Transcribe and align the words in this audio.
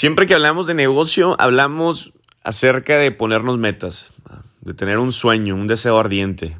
Siempre 0.00 0.26
que 0.26 0.32
hablamos 0.32 0.66
de 0.66 0.72
negocio, 0.72 1.36
hablamos 1.38 2.14
acerca 2.42 2.96
de 2.96 3.10
ponernos 3.10 3.58
metas, 3.58 4.14
de 4.62 4.72
tener 4.72 4.96
un 4.96 5.12
sueño, 5.12 5.54
un 5.54 5.66
deseo 5.66 5.98
ardiente. 5.98 6.56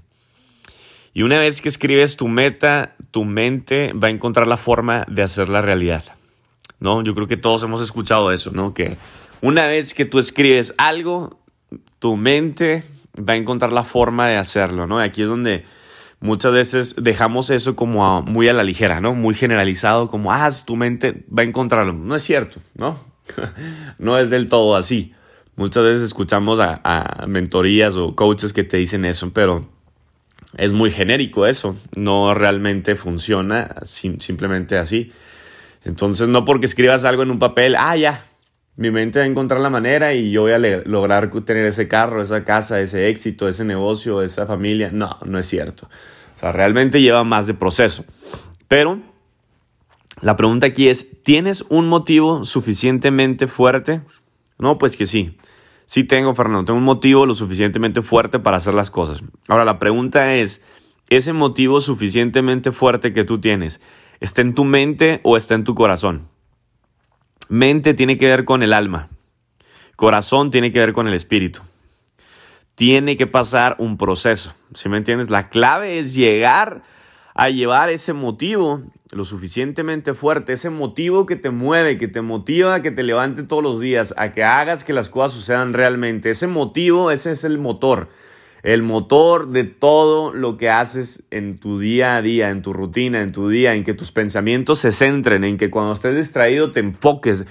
Y 1.15 1.23
una 1.23 1.39
vez 1.39 1.63
que 1.63 1.71
escribes 1.71 2.19
tu 2.19 2.29
meta, 2.29 2.97
tu 3.11 3.25
mente 3.25 3.95
va 3.95 4.09
a 4.09 4.11
encontrar 4.11 4.47
la 4.47 4.59
forma 4.59 5.07
de 5.09 5.23
hacerla 5.23 5.63
realidad. 5.63 6.05
¿No? 6.81 7.03
Yo 7.03 7.15
creo 7.15 7.29
que 7.29 7.39
todos 7.39 7.63
hemos 7.63 7.81
escuchado 7.81 8.31
eso, 8.31 8.51
¿no? 8.51 8.75
Que 8.75 8.99
una 9.41 9.67
vez 9.67 9.95
que 9.95 10.05
tú 10.05 10.19
escribes 10.19 10.75
algo, 10.77 11.41
tu 11.99 12.19
mente 12.19 12.85
va 13.17 13.33
a 13.33 13.37
encontrar 13.37 13.73
la 13.73 13.85
forma 13.85 14.29
de 14.29 14.37
hacerlo, 14.37 14.87
¿no? 14.87 14.99
Aquí 14.99 15.23
es 15.23 15.29
donde 15.29 15.65
muchas 16.21 16.53
veces 16.53 16.95
dejamos 17.03 17.49
eso 17.49 17.75
como 17.75 18.21
muy 18.21 18.49
a 18.49 18.53
la 18.53 18.65
ligera, 18.65 19.01
¿no? 19.01 19.15
Muy 19.15 19.35
generalizado, 19.35 20.09
como, 20.09 20.31
ah, 20.31 20.51
tu 20.67 20.77
mente 20.77 21.25
va 21.35 21.41
a 21.41 21.47
encontrarlo. 21.47 21.95
No 21.95 22.15
es 22.15 22.23
cierto, 22.23 22.61
¿no? 22.75 23.09
no 23.99 24.19
es 24.19 24.31
del 24.31 24.49
todo 24.49 24.77
así. 24.77 25.15
Muchas 25.57 25.83
veces 25.83 26.03
escuchamos 26.03 26.59
a, 26.61 27.25
mentorías 27.27 27.97
o 27.97 28.15
coaches 28.15 28.53
que 28.53 28.65
te 28.65 28.79
dicen 28.79 29.05
eso, 29.05 29.31
pero 29.33 29.69
es 30.57 30.73
muy 30.73 30.91
genérico 30.91 31.47
eso. 31.47 31.77
No 31.95 32.33
realmente 32.35 32.97
funciona 32.97 33.75
simplemente 33.83 34.79
así. 34.79 35.13
Entonces, 35.85 36.29
no 36.29 36.45
porque 36.45 36.67
escribas 36.67 37.05
algo 37.05 37.23
en 37.23 37.31
un 37.31 37.39
papel, 37.39 37.75
ah, 37.77 37.97
ya, 37.97 38.25
mi 38.77 38.91
mente 38.91 39.19
va 39.19 39.27
a 39.27 39.29
encontrar 39.29 39.61
la 39.61 39.69
manera 39.69 40.15
y 40.15 40.31
yo 40.31 40.43
voy 40.43 40.53
a 40.53 40.59
lograr 40.59 41.31
tener 41.45 41.67
ese 41.67 41.89
carro, 41.89 42.23
esa 42.23 42.45
casa, 42.45 42.81
ese 42.81 43.09
éxito, 43.09 43.47
ese 43.47 43.65
negocio, 43.65 44.23
esa 44.23 44.47
familia. 44.47 44.91
No, 44.91 45.19
no 45.27 45.39
es 45.39 45.47
cierto. 45.47 45.91
O 46.37 46.39
sea, 46.41 46.53
realmente 46.53 47.03
lleva 47.03 47.23
más 47.23 47.47
de 47.47 47.53
proceso. 47.53 48.05
Pero 48.69 49.10
la 50.23 50.37
pregunta 50.37 50.67
aquí 50.67 50.89
es, 50.89 51.23
¿tienes 51.23 51.65
un 51.69 51.89
motivo 51.89 52.45
suficientemente 52.45 53.49
fuerte? 53.49 54.03
No, 54.59 54.77
pues 54.77 54.97
que 54.97 55.07
sí. 55.07 55.39
Sí 55.87 56.05
tengo, 56.05 56.35
Fernando, 56.35 56.67
tengo 56.67 56.79
un 56.79 56.85
motivo 56.85 57.27
lo 57.27 57.35
suficientemente 57.35 58.03
fuerte 58.03 58.39
para 58.39 58.59
hacer 58.59 58.75
las 58.75 58.91
cosas. 58.91 59.25
Ahora, 59.49 59.65
la 59.65 59.79
pregunta 59.79 60.35
es, 60.37 60.63
¿ese 61.09 61.33
motivo 61.33 61.81
suficientemente 61.81 62.71
fuerte 62.71 63.13
que 63.13 63.25
tú 63.25 63.41
tienes 63.41 63.81
está 64.21 64.43
en 64.43 64.55
tu 64.55 64.65
mente 64.65 65.21
o 65.25 65.37
está 65.37 65.55
en 65.55 65.65
tu 65.65 65.75
corazón? 65.75 66.29
Mente 67.49 67.95
tiene 67.95 68.19
que 68.19 68.29
ver 68.29 68.45
con 68.45 68.63
el 68.63 68.73
alma. 68.73 69.09
Corazón 69.97 70.51
tiene 70.51 70.71
que 70.71 70.79
ver 70.79 70.93
con 70.93 71.09
el 71.09 71.15
espíritu. 71.15 71.61
Tiene 72.75 73.17
que 73.17 73.27
pasar 73.27 73.75
un 73.79 73.99
proceso. 73.99 74.55
¿Sí 74.75 74.89
me 74.89 74.99
entiendes? 74.99 75.31
La 75.31 75.49
clave 75.49 75.99
es 75.99 76.15
llegar 76.15 76.83
a 77.35 77.51
llevar 77.51 77.91
ese 77.91 78.13
motivo 78.13 78.83
lo 79.13 79.25
suficientemente 79.25 80.15
fuerte, 80.15 80.53
ese 80.53 80.71
motivo 80.71 81.27
que 81.27 81.37
te 81.37 81.51
mueve, 81.51 81.99
que 81.99 82.09
te 82.09 82.21
motiva 82.21 82.81
que 82.81 82.91
te 82.91 83.03
levante 83.03 83.43
todos 83.43 83.63
los 83.63 83.81
días, 83.81 84.15
a 84.17 84.33
que 84.33 84.45
hagas 84.45 84.85
que 84.85 84.93
las 84.93 85.09
cosas 85.09 85.33
sucedan 85.33 85.73
realmente. 85.73 86.31
Ese 86.31 86.47
motivo, 86.47 87.11
ese 87.11 87.33
es 87.33 87.45
el 87.45 87.59
motor. 87.59 88.09
El 88.63 88.83
motor 88.83 89.49
de 89.49 89.65
todo 89.65 90.33
lo 90.33 90.57
que 90.57 90.69
haces 90.69 91.25
en 91.31 91.59
tu 91.59 91.79
día 91.79 92.17
a 92.17 92.23
día, 92.23 92.51
en 92.51 92.63
tu 92.63 92.73
rutina, 92.73 93.21
en 93.21 93.33
tu 93.33 93.49
día, 93.49 93.75
en 93.75 93.85
que 93.85 93.95
tus 93.95 94.13
pensamientos 94.13 94.79
se 94.81 94.93
centren, 94.93 95.45
en 95.45 95.57
que 95.57 95.71
cuando 95.71 95.95
estés 95.95 96.15
distraído 96.15 96.71
te 96.71 96.81
enfoques. 96.81 97.47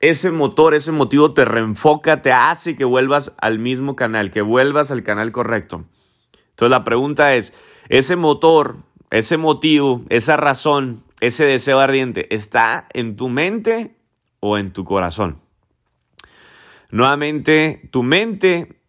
Ese 0.00 0.30
motor, 0.30 0.74
ese 0.74 0.92
motivo 0.92 1.32
te 1.32 1.44
reenfoca, 1.44 2.22
te 2.22 2.32
hace 2.32 2.76
que 2.76 2.84
vuelvas 2.84 3.34
al 3.38 3.58
mismo 3.58 3.96
canal, 3.96 4.30
que 4.30 4.42
vuelvas 4.42 4.90
al 4.90 5.02
canal 5.02 5.32
correcto. 5.32 5.84
Entonces 6.50 6.70
la 6.70 6.84
pregunta 6.84 7.34
es, 7.34 7.54
ese 7.88 8.16
motor, 8.16 8.76
ese 9.10 9.36
motivo, 9.36 10.04
esa 10.08 10.36
razón, 10.36 11.02
ese 11.20 11.44
deseo 11.44 11.80
ardiente, 11.80 12.34
¿está 12.34 12.86
en 12.92 13.16
tu 13.16 13.28
mente 13.28 13.96
o 14.38 14.56
en 14.56 14.72
tu 14.72 14.84
corazón? 14.84 15.40
Nuevamente, 16.90 17.88
tu 17.92 18.02
mente 18.02 18.80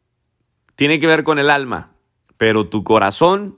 tiene 0.75 0.99
que 0.99 1.07
ver 1.07 1.23
con 1.23 1.39
el 1.39 1.49
alma, 1.49 1.91
pero 2.37 2.67
tu 2.67 2.83
corazón 2.83 3.57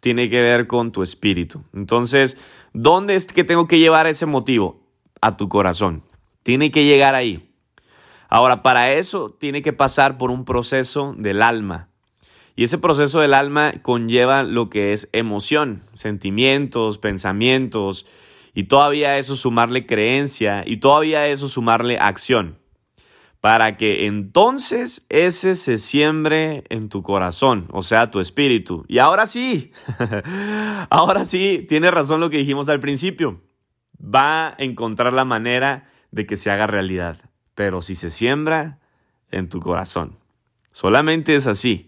tiene 0.00 0.30
que 0.30 0.42
ver 0.42 0.66
con 0.66 0.92
tu 0.92 1.02
espíritu. 1.02 1.62
Entonces, 1.72 2.36
¿dónde 2.72 3.14
es 3.14 3.26
que 3.26 3.44
tengo 3.44 3.68
que 3.68 3.78
llevar 3.78 4.06
ese 4.06 4.26
motivo? 4.26 4.80
A 5.20 5.36
tu 5.36 5.48
corazón. 5.48 6.04
Tiene 6.42 6.70
que 6.70 6.84
llegar 6.84 7.14
ahí. 7.14 7.52
Ahora, 8.28 8.62
para 8.62 8.92
eso 8.92 9.30
tiene 9.30 9.62
que 9.62 9.72
pasar 9.72 10.18
por 10.18 10.30
un 10.30 10.44
proceso 10.44 11.14
del 11.16 11.42
alma. 11.42 11.87
Y 12.58 12.64
ese 12.64 12.78
proceso 12.78 13.20
del 13.20 13.34
alma 13.34 13.74
conlleva 13.82 14.42
lo 14.42 14.68
que 14.68 14.92
es 14.92 15.08
emoción, 15.12 15.84
sentimientos, 15.94 16.98
pensamientos, 16.98 18.04
y 18.52 18.64
todavía 18.64 19.16
eso 19.16 19.36
sumarle 19.36 19.86
creencia, 19.86 20.64
y 20.66 20.78
todavía 20.78 21.28
eso 21.28 21.48
sumarle 21.48 21.98
acción 21.98 22.58
para 23.40 23.76
que 23.76 24.06
entonces 24.06 25.06
ese 25.08 25.54
se 25.54 25.78
siembre 25.78 26.64
en 26.68 26.88
tu 26.88 27.04
corazón, 27.04 27.68
o 27.70 27.82
sea, 27.82 28.10
tu 28.10 28.18
espíritu. 28.18 28.84
Y 28.88 28.98
ahora 28.98 29.26
sí, 29.26 29.70
ahora 30.90 31.26
sí, 31.26 31.64
tiene 31.68 31.92
razón 31.92 32.18
lo 32.18 32.28
que 32.28 32.38
dijimos 32.38 32.68
al 32.68 32.80
principio. 32.80 33.40
Va 34.02 34.48
a 34.48 34.54
encontrar 34.58 35.12
la 35.12 35.24
manera 35.24 35.88
de 36.10 36.26
que 36.26 36.36
se 36.36 36.50
haga 36.50 36.66
realidad, 36.66 37.18
pero 37.54 37.82
si 37.82 37.94
se 37.94 38.10
siembra 38.10 38.80
en 39.30 39.48
tu 39.48 39.60
corazón. 39.60 40.16
Solamente 40.72 41.36
es 41.36 41.46
así. 41.46 41.87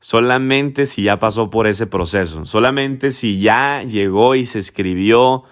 Solamente 0.00 0.86
si 0.86 1.02
ya 1.02 1.18
pasó 1.18 1.50
por 1.50 1.66
ese 1.66 1.86
proceso. 1.86 2.44
Solamente 2.44 3.12
si 3.12 3.40
ya 3.40 3.82
llegó 3.82 4.34
y 4.34 4.46
se 4.46 4.58
escribió 4.58 5.44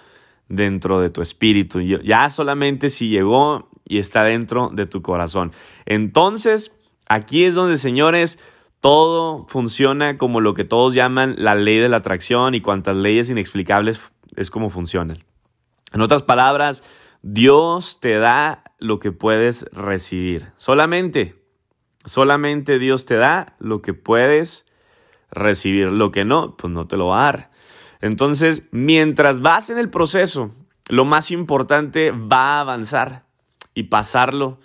dentro 0.48 1.00
de 1.00 1.10
tu 1.10 1.22
espíritu. 1.22 1.80
Ya 1.80 2.28
solamente 2.30 2.90
si 2.90 3.08
llegó 3.08 3.68
y 3.86 3.98
está 3.98 4.24
dentro 4.24 4.70
de 4.72 4.86
tu 4.86 5.02
corazón. 5.02 5.52
Entonces, 5.86 6.74
aquí 7.08 7.44
es 7.44 7.54
donde, 7.54 7.76
señores, 7.76 8.38
todo 8.80 9.46
funciona 9.48 10.18
como 10.18 10.40
lo 10.40 10.54
que 10.54 10.64
todos 10.64 10.94
llaman 10.94 11.36
la 11.38 11.54
ley 11.54 11.78
de 11.78 11.88
la 11.88 11.98
atracción 11.98 12.54
y 12.54 12.60
cuantas 12.60 12.96
leyes 12.96 13.30
inexplicables 13.30 14.00
es 14.36 14.50
como 14.50 14.68
funcionan. 14.70 15.24
En 15.92 16.00
otras 16.00 16.22
palabras, 16.22 16.82
Dios 17.22 18.00
te 18.00 18.18
da 18.18 18.62
lo 18.78 18.98
que 18.98 19.12
puedes 19.12 19.64
recibir. 19.72 20.52
Solamente, 20.56 21.43
solamente 22.04 22.78
Dios 22.78 23.04
te 23.04 23.16
da 23.16 23.54
lo 23.58 23.82
que 23.82 23.94
puedes 23.94 24.66
recibir. 25.30 25.88
Lo 25.88 26.12
que 26.12 26.24
no, 26.24 26.56
pues 26.56 26.72
no 26.72 26.86
te 26.86 26.96
lo 26.96 27.08
va 27.08 27.20
a 27.20 27.32
dar. 27.32 27.50
Entonces, 28.00 28.64
mientras 28.70 29.40
vas 29.40 29.70
en 29.70 29.78
el 29.78 29.90
proceso, 29.90 30.54
lo 30.88 31.04
más 31.04 31.30
importante 31.30 32.10
va 32.10 32.58
a 32.58 32.60
avanzar 32.60 33.24
y 33.74 33.84
pasarlo. 33.84 34.58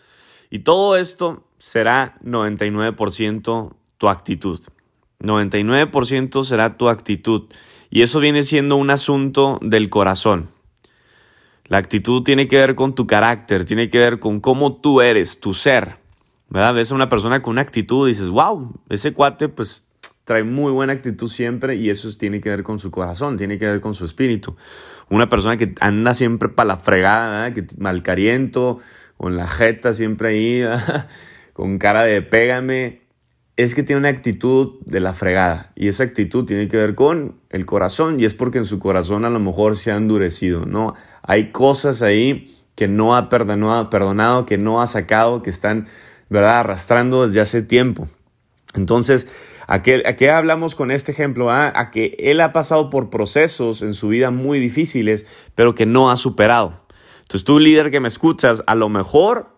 Y 0.50 0.60
todo 0.60 0.98
esto 0.98 1.48
será 1.58 2.18
99% 2.24 3.76
tu 3.98 4.10
actitud. 4.10 4.60
99% 5.20 6.44
será 6.44 6.78
tu 6.78 6.90
actitud. 6.90 7.44
Y 7.90 8.02
eso 8.02 8.20
viene 8.20 8.44
siendo 8.44 8.76
un 8.76 8.90
asunto 8.90 9.60
del 9.62 9.90
corazón. 9.90 10.50
La 11.66 11.78
actitud 11.78 12.24
tiene 12.24 12.48
que 12.48 12.58
ver 12.58 12.76
con 12.76 12.96
tu 12.96 13.06
carácter, 13.06 13.66
tiene 13.66 13.90
que 13.90 14.00
ver 14.00 14.20
con 14.20 14.40
cómo 14.40 14.78
tú 14.78 15.02
eres, 15.02 15.40
tu 15.40 15.54
ser. 15.54 15.98
¿Verdad? 16.50 16.74
Ves 16.74 16.92
a 16.92 16.96
una 16.96 17.10
persona 17.10 17.42
con 17.42 17.54
una 17.54 17.62
actitud 17.62 18.08
y 18.08 18.12
dices, 18.12 18.30
wow, 18.30 18.74
ese 18.90 19.14
cuate 19.14 19.50
pues 19.50 19.84
trae 20.24 20.44
muy 20.44 20.72
buena 20.72 20.94
actitud 20.94 21.28
siempre 21.28 21.76
y 21.76 21.90
eso 21.90 22.10
tiene 22.18 22.40
que 22.42 22.50
ver 22.50 22.64
con 22.64 22.80
su 22.80 22.92
corazón, 22.92 23.38
tiene 23.38 23.58
que 23.58 23.66
ver 23.66 23.82
con 23.82 23.94
su 23.94 24.06
espíritu. 24.06 24.56
Una 25.10 25.28
persona 25.28 25.58
que 25.58 25.74
anda 25.80 26.14
siempre 26.14 26.50
para 26.50 26.68
la 26.68 26.78
fregada, 26.78 27.54
que 27.54 27.66
malcariento, 27.78 28.80
con 29.18 29.36
la 29.36 29.48
jeta 29.48 29.94
siempre 29.94 30.30
ahí, 30.30 30.64
con 31.54 31.78
cara 31.78 32.04
de 32.04 32.22
pégame, 32.22 33.02
es 33.58 33.76
que 33.76 33.84
tiene 33.84 34.00
una 34.00 34.08
actitud 34.10 34.80
de 34.86 35.02
la 35.02 35.12
fregada 35.12 35.74
y 35.76 35.90
esa 35.90 36.04
actitud 36.04 36.46
tiene 36.46 36.70
que 36.70 36.78
ver 36.78 36.96
con 36.96 37.42
el 37.50 37.66
corazón 37.66 38.18
y 38.18 38.24
es 38.24 38.34
porque 38.34 38.60
en 38.60 38.66
su 38.66 38.80
corazón 38.80 39.26
a 39.26 39.30
lo 39.30 39.42
mejor 39.42 39.76
se 39.76 39.92
ha 39.92 39.98
endurecido, 39.98 40.66
¿no? 40.66 40.94
Hay 41.24 41.52
cosas 41.52 42.02
ahí 42.02 42.56
que 42.76 42.88
no 42.88 43.18
ha 43.18 43.28
perdonado, 43.28 43.90
perdonado 43.90 44.46
que 44.46 44.58
no 44.58 44.82
ha 44.82 44.88
sacado, 44.88 45.42
que 45.42 45.50
están, 45.50 45.88
¿verdad?, 46.30 46.60
arrastrando 46.60 47.28
desde 47.28 47.42
hace 47.42 47.62
tiempo. 47.62 48.08
Entonces, 48.76 49.28
¿A 49.72 49.84
qué, 49.84 50.32
hablamos 50.32 50.74
con 50.74 50.90
este 50.90 51.12
ejemplo? 51.12 51.52
Ah, 51.52 51.72
a 51.76 51.92
que 51.92 52.18
él 52.18 52.42
ha 52.42 52.52
pasado 52.52 52.90
por 52.90 53.12
procesos 53.12 53.84
en 53.84 53.94
su 53.94 54.08
vida 54.08 54.32
muy 54.32 54.60
difíciles, 54.60 55.28
pero 55.54 55.76
que 55.76 55.86
no 55.86 56.10
ha 56.10 56.18
superado. 56.18 56.82
Entonces 57.22 57.44
tú, 57.44 57.60
líder 57.60 57.92
que 57.92 58.00
me 58.00 58.08
escuchas, 58.08 58.64
a 58.66 58.74
lo 58.74 58.90
mejor, 58.90 59.52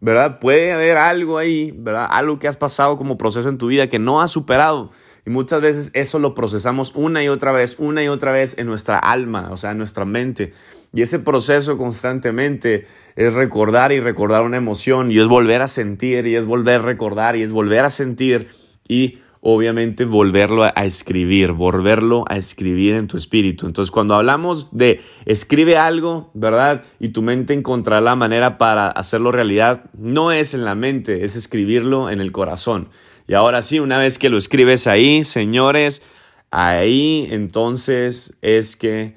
¿verdad? 0.00 0.40
Puede 0.40 0.72
haber 0.72 0.96
algo 0.96 1.38
ahí, 1.38 1.72
¿verdad? 1.76 2.08
Algo 2.10 2.40
que 2.40 2.48
has 2.48 2.56
pasado 2.56 2.96
como 2.96 3.16
proceso 3.16 3.48
en 3.48 3.56
tu 3.56 3.68
vida 3.68 3.86
que 3.86 4.00
no 4.00 4.20
has 4.20 4.32
superado. 4.32 4.90
Y 5.24 5.30
muchas 5.30 5.60
veces 5.60 5.90
eso 5.94 6.18
lo 6.18 6.34
procesamos 6.34 6.92
una 6.94 7.22
y 7.22 7.28
otra 7.28 7.52
vez, 7.52 7.76
una 7.78 8.02
y 8.02 8.08
otra 8.08 8.32
vez 8.32 8.58
en 8.58 8.66
nuestra 8.66 8.98
alma, 8.98 9.50
o 9.52 9.56
sea, 9.56 9.70
en 9.70 9.78
nuestra 9.78 10.04
mente. 10.04 10.52
Y 10.92 11.02
ese 11.02 11.20
proceso 11.20 11.78
constantemente 11.78 12.86
es 13.16 13.32
recordar 13.32 13.92
y 13.92 14.00
recordar 14.00 14.42
una 14.42 14.56
emoción, 14.56 15.10
y 15.10 15.18
es 15.20 15.26
volver 15.26 15.62
a 15.62 15.68
sentir, 15.68 16.26
y 16.26 16.34
es 16.34 16.44
volver 16.44 16.80
a 16.80 16.84
recordar, 16.84 17.36
y 17.36 17.42
es 17.42 17.52
volver 17.52 17.84
a 17.84 17.90
sentir. 17.90 18.48
Y 18.88 19.20
obviamente 19.40 20.04
volverlo 20.04 20.62
a 20.64 20.84
escribir, 20.84 21.52
volverlo 21.52 22.24
a 22.28 22.36
escribir 22.36 22.94
en 22.94 23.08
tu 23.08 23.16
espíritu. 23.16 23.66
Entonces, 23.66 23.90
cuando 23.90 24.14
hablamos 24.14 24.68
de 24.70 25.00
escribe 25.24 25.76
algo, 25.76 26.30
¿verdad? 26.34 26.84
Y 27.00 27.08
tu 27.08 27.22
mente 27.22 27.52
encontrará 27.52 28.00
la 28.00 28.14
manera 28.14 28.56
para 28.56 28.88
hacerlo 28.88 29.32
realidad, 29.32 29.90
no 29.98 30.30
es 30.30 30.54
en 30.54 30.64
la 30.64 30.74
mente, 30.74 31.24
es 31.24 31.36
escribirlo 31.36 32.08
en 32.08 32.20
el 32.20 32.30
corazón. 32.32 32.88
Y 33.26 33.34
ahora 33.34 33.62
sí, 33.62 33.80
una 33.80 33.98
vez 33.98 34.18
que 34.18 34.28
lo 34.28 34.38
escribes 34.38 34.86
ahí, 34.86 35.24
señores, 35.24 36.02
ahí 36.50 37.28
entonces 37.30 38.36
es 38.42 38.76
que, 38.76 39.14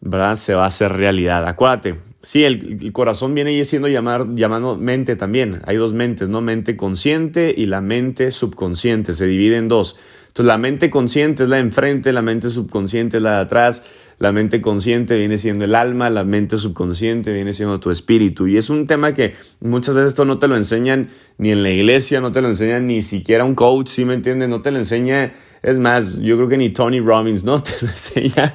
¿verdad? 0.00 0.36
Se 0.36 0.54
va 0.54 0.64
a 0.64 0.68
hacer 0.68 0.92
realidad. 0.92 1.46
Acuérdate, 1.46 1.96
Sí, 2.26 2.42
el, 2.42 2.92
corazón 2.92 3.34
viene 3.34 3.64
siendo 3.64 3.86
llamar, 3.86 4.26
mente 4.26 5.14
también. 5.14 5.60
Hay 5.64 5.76
dos 5.76 5.94
mentes, 5.94 6.28
¿no? 6.28 6.40
Mente 6.40 6.76
consciente 6.76 7.54
y 7.56 7.66
la 7.66 7.80
mente 7.80 8.32
subconsciente. 8.32 9.12
Se 9.12 9.26
divide 9.26 9.58
en 9.58 9.68
dos. 9.68 9.96
Entonces, 10.26 10.46
la 10.46 10.58
mente 10.58 10.90
consciente 10.90 11.44
es 11.44 11.48
la 11.48 11.54
de 11.54 11.62
enfrente, 11.62 12.12
la 12.12 12.22
mente 12.22 12.50
subconsciente 12.50 13.18
es 13.18 13.22
la 13.22 13.36
de 13.36 13.42
atrás. 13.42 13.84
La 14.18 14.32
mente 14.32 14.62
consciente 14.62 15.16
viene 15.16 15.36
siendo 15.36 15.64
el 15.64 15.74
alma, 15.74 16.08
la 16.08 16.24
mente 16.24 16.56
subconsciente 16.56 17.32
viene 17.32 17.52
siendo 17.52 17.80
tu 17.80 17.90
espíritu. 17.90 18.46
Y 18.46 18.56
es 18.56 18.70
un 18.70 18.86
tema 18.86 19.12
que 19.12 19.34
muchas 19.60 19.94
veces 19.94 20.08
esto 20.08 20.24
no 20.24 20.38
te 20.38 20.48
lo 20.48 20.56
enseñan 20.56 21.10
ni 21.38 21.50
en 21.50 21.62
la 21.62 21.70
iglesia, 21.70 22.20
no 22.20 22.32
te 22.32 22.40
lo 22.40 22.48
enseñan 22.48 22.86
ni 22.86 23.02
siquiera 23.02 23.44
un 23.44 23.54
coach, 23.54 23.88
¿sí 23.88 24.04
me 24.04 24.14
entiendes? 24.14 24.48
No 24.48 24.62
te 24.62 24.70
lo 24.70 24.78
enseña 24.78 25.32
es 25.66 25.80
más, 25.80 26.20
yo 26.20 26.36
creo 26.36 26.48
que 26.48 26.58
ni 26.58 26.70
Tony 26.70 27.00
Robbins, 27.00 27.42
¿no? 27.42 27.60
Te 27.62 27.72
lo 27.82 27.88
enseña. 27.88 28.54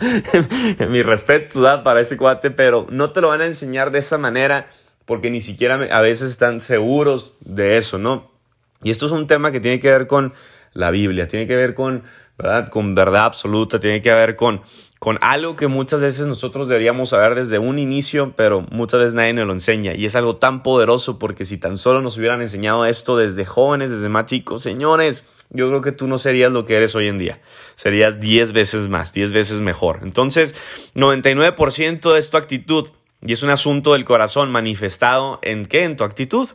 Mi 0.89 1.03
respeto 1.03 1.61
para 1.83 1.99
ese 1.99 2.15
cuate, 2.15 2.51
pero 2.51 2.87
no 2.89 3.11
te 3.11 3.19
lo 3.19 3.27
van 3.27 3.41
a 3.41 3.47
enseñar 3.47 3.91
de 3.91 3.99
esa 3.99 4.17
manera 4.17 4.69
porque 5.05 5.29
ni 5.29 5.41
siquiera 5.41 5.75
a 5.75 5.99
veces 5.99 6.31
están 6.31 6.61
seguros 6.61 7.33
de 7.41 7.75
eso, 7.75 7.97
¿no? 7.97 8.31
Y 8.81 8.91
esto 8.91 9.07
es 9.07 9.11
un 9.11 9.27
tema 9.27 9.51
que 9.51 9.59
tiene 9.59 9.81
que 9.81 9.89
ver 9.89 10.07
con 10.07 10.33
la 10.71 10.89
Biblia, 10.89 11.27
tiene 11.27 11.47
que 11.47 11.55
ver 11.57 11.73
con, 11.73 12.03
¿verdad? 12.37 12.69
Con 12.69 12.95
verdad 12.95 13.25
absoluta, 13.25 13.77
tiene 13.77 14.01
que 14.01 14.11
ver 14.11 14.37
con, 14.37 14.61
con 15.01 15.17
algo 15.21 15.55
que 15.55 15.65
muchas 15.65 15.99
veces 15.99 16.27
nosotros 16.27 16.67
deberíamos 16.67 17.09
saber 17.09 17.33
desde 17.33 17.57
un 17.57 17.79
inicio, 17.79 18.35
pero 18.37 18.61
muchas 18.69 18.99
veces 18.99 19.15
nadie 19.15 19.33
nos 19.33 19.47
lo 19.47 19.53
enseña. 19.53 19.95
Y 19.95 20.05
es 20.05 20.15
algo 20.15 20.35
tan 20.35 20.61
poderoso 20.61 21.17
porque 21.17 21.43
si 21.43 21.57
tan 21.57 21.79
solo 21.79 22.03
nos 22.03 22.19
hubieran 22.19 22.39
enseñado 22.39 22.85
esto 22.85 23.17
desde 23.17 23.43
jóvenes, 23.43 23.89
desde 23.89 24.09
más 24.09 24.27
chicos, 24.27 24.61
señores, 24.61 25.25
yo 25.49 25.69
creo 25.69 25.81
que 25.81 25.91
tú 25.91 26.05
no 26.05 26.19
serías 26.19 26.51
lo 26.51 26.65
que 26.65 26.75
eres 26.75 26.93
hoy 26.93 27.07
en 27.07 27.17
día. 27.17 27.41
Serías 27.73 28.19
10 28.19 28.53
veces 28.53 28.89
más, 28.89 29.11
10 29.11 29.31
veces 29.31 29.59
mejor. 29.59 30.01
Entonces, 30.03 30.53
99% 30.93 32.15
es 32.15 32.29
tu 32.29 32.37
actitud 32.37 32.89
y 33.25 33.33
es 33.33 33.41
un 33.41 33.49
asunto 33.49 33.93
del 33.93 34.05
corazón 34.05 34.51
manifestado 34.51 35.39
en 35.41 35.65
qué? 35.65 35.83
En 35.83 35.97
tu 35.97 36.03
actitud. 36.03 36.47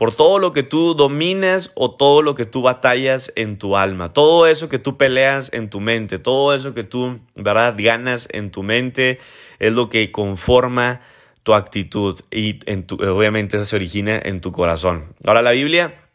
Por 0.00 0.14
todo 0.14 0.38
lo 0.38 0.54
que 0.54 0.62
tú 0.62 0.94
dominas 0.94 1.72
o 1.74 1.90
todo 1.90 2.22
lo 2.22 2.34
que 2.34 2.46
tú 2.46 2.62
batallas 2.62 3.34
en 3.36 3.58
tu 3.58 3.76
alma. 3.76 4.14
Todo 4.14 4.46
eso 4.46 4.70
que 4.70 4.78
tú 4.78 4.96
peleas 4.96 5.52
en 5.52 5.68
tu 5.68 5.78
mente. 5.78 6.18
Todo 6.18 6.54
eso 6.54 6.72
que 6.72 6.84
tú, 6.84 7.20
¿verdad? 7.34 7.74
Ganas 7.76 8.26
en 8.32 8.50
tu 8.50 8.62
mente 8.62 9.18
es 9.58 9.72
lo 9.74 9.90
que 9.90 10.10
conforma 10.10 11.02
tu 11.42 11.52
actitud 11.52 12.18
y 12.30 12.60
en 12.64 12.86
tu, 12.86 12.94
obviamente 12.94 13.58
eso 13.58 13.66
se 13.66 13.76
origina 13.76 14.18
en 14.18 14.40
tu 14.40 14.52
corazón. 14.52 15.12
Ahora 15.22 15.42
la 15.42 15.50
Biblia 15.50 16.09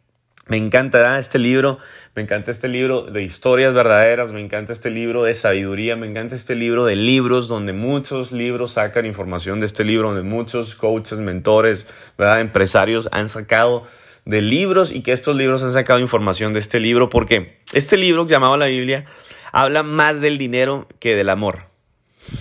me 0.47 0.57
encanta 0.57 1.17
este 1.17 1.39
libro, 1.39 1.79
me 2.13 2.21
encanta 2.21 2.51
este 2.51 2.67
libro 2.67 3.01
de 3.01 3.23
historias 3.23 3.73
verdaderas, 3.73 4.31
me 4.31 4.41
encanta 4.41 4.73
este 4.73 4.91
libro 4.91 5.23
de 5.23 5.33
sabiduría, 5.33 5.95
me 5.95 6.05
encanta 6.05 6.35
este 6.35 6.53
libro 6.55 6.85
de 6.85 6.95
libros 6.95 7.47
donde 7.47 7.73
muchos 7.73 8.31
libros 8.31 8.73
sacan 8.73 9.07
información 9.07 9.59
de 9.59 9.65
este 9.65 9.83
libro, 9.83 10.09
donde 10.09 10.23
muchos 10.23 10.75
coaches, 10.75 11.17
mentores, 11.17 11.87
empresarios 12.17 13.09
han 13.11 13.27
sacado 13.27 13.85
de 14.25 14.41
libros 14.41 14.91
y 14.91 15.01
que 15.01 15.13
estos 15.13 15.35
libros 15.35 15.63
han 15.63 15.73
sacado 15.73 15.99
información 15.99 16.53
de 16.53 16.59
este 16.59 16.79
libro 16.79 17.09
porque 17.09 17.59
este 17.73 17.97
libro 17.97 18.27
llamado 18.27 18.55
la 18.57 18.67
Biblia 18.67 19.05
habla 19.51 19.81
más 19.81 20.21
del 20.21 20.37
dinero 20.37 20.87
que 20.99 21.15
del 21.15 21.29
amor. 21.29 21.63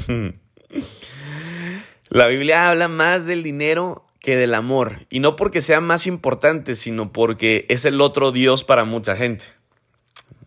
La 2.10 2.28
Biblia 2.28 2.68
habla 2.68 2.86
más 2.86 3.26
del 3.26 3.42
dinero 3.42 4.04
que 4.25 4.37
del 4.37 4.55
amor. 4.55 5.00
Y 5.11 5.21
no 5.21 5.37
porque 5.37 5.61
sea 5.61 5.81
más 5.81 6.09
importante, 6.09 6.75
sino 6.75 7.12
porque 7.12 7.67
es 7.69 7.85
el 7.85 8.00
otro 8.00 8.32
Dios 8.32 8.65
para 8.65 8.85
mucha 8.85 9.15
gente. 9.15 9.44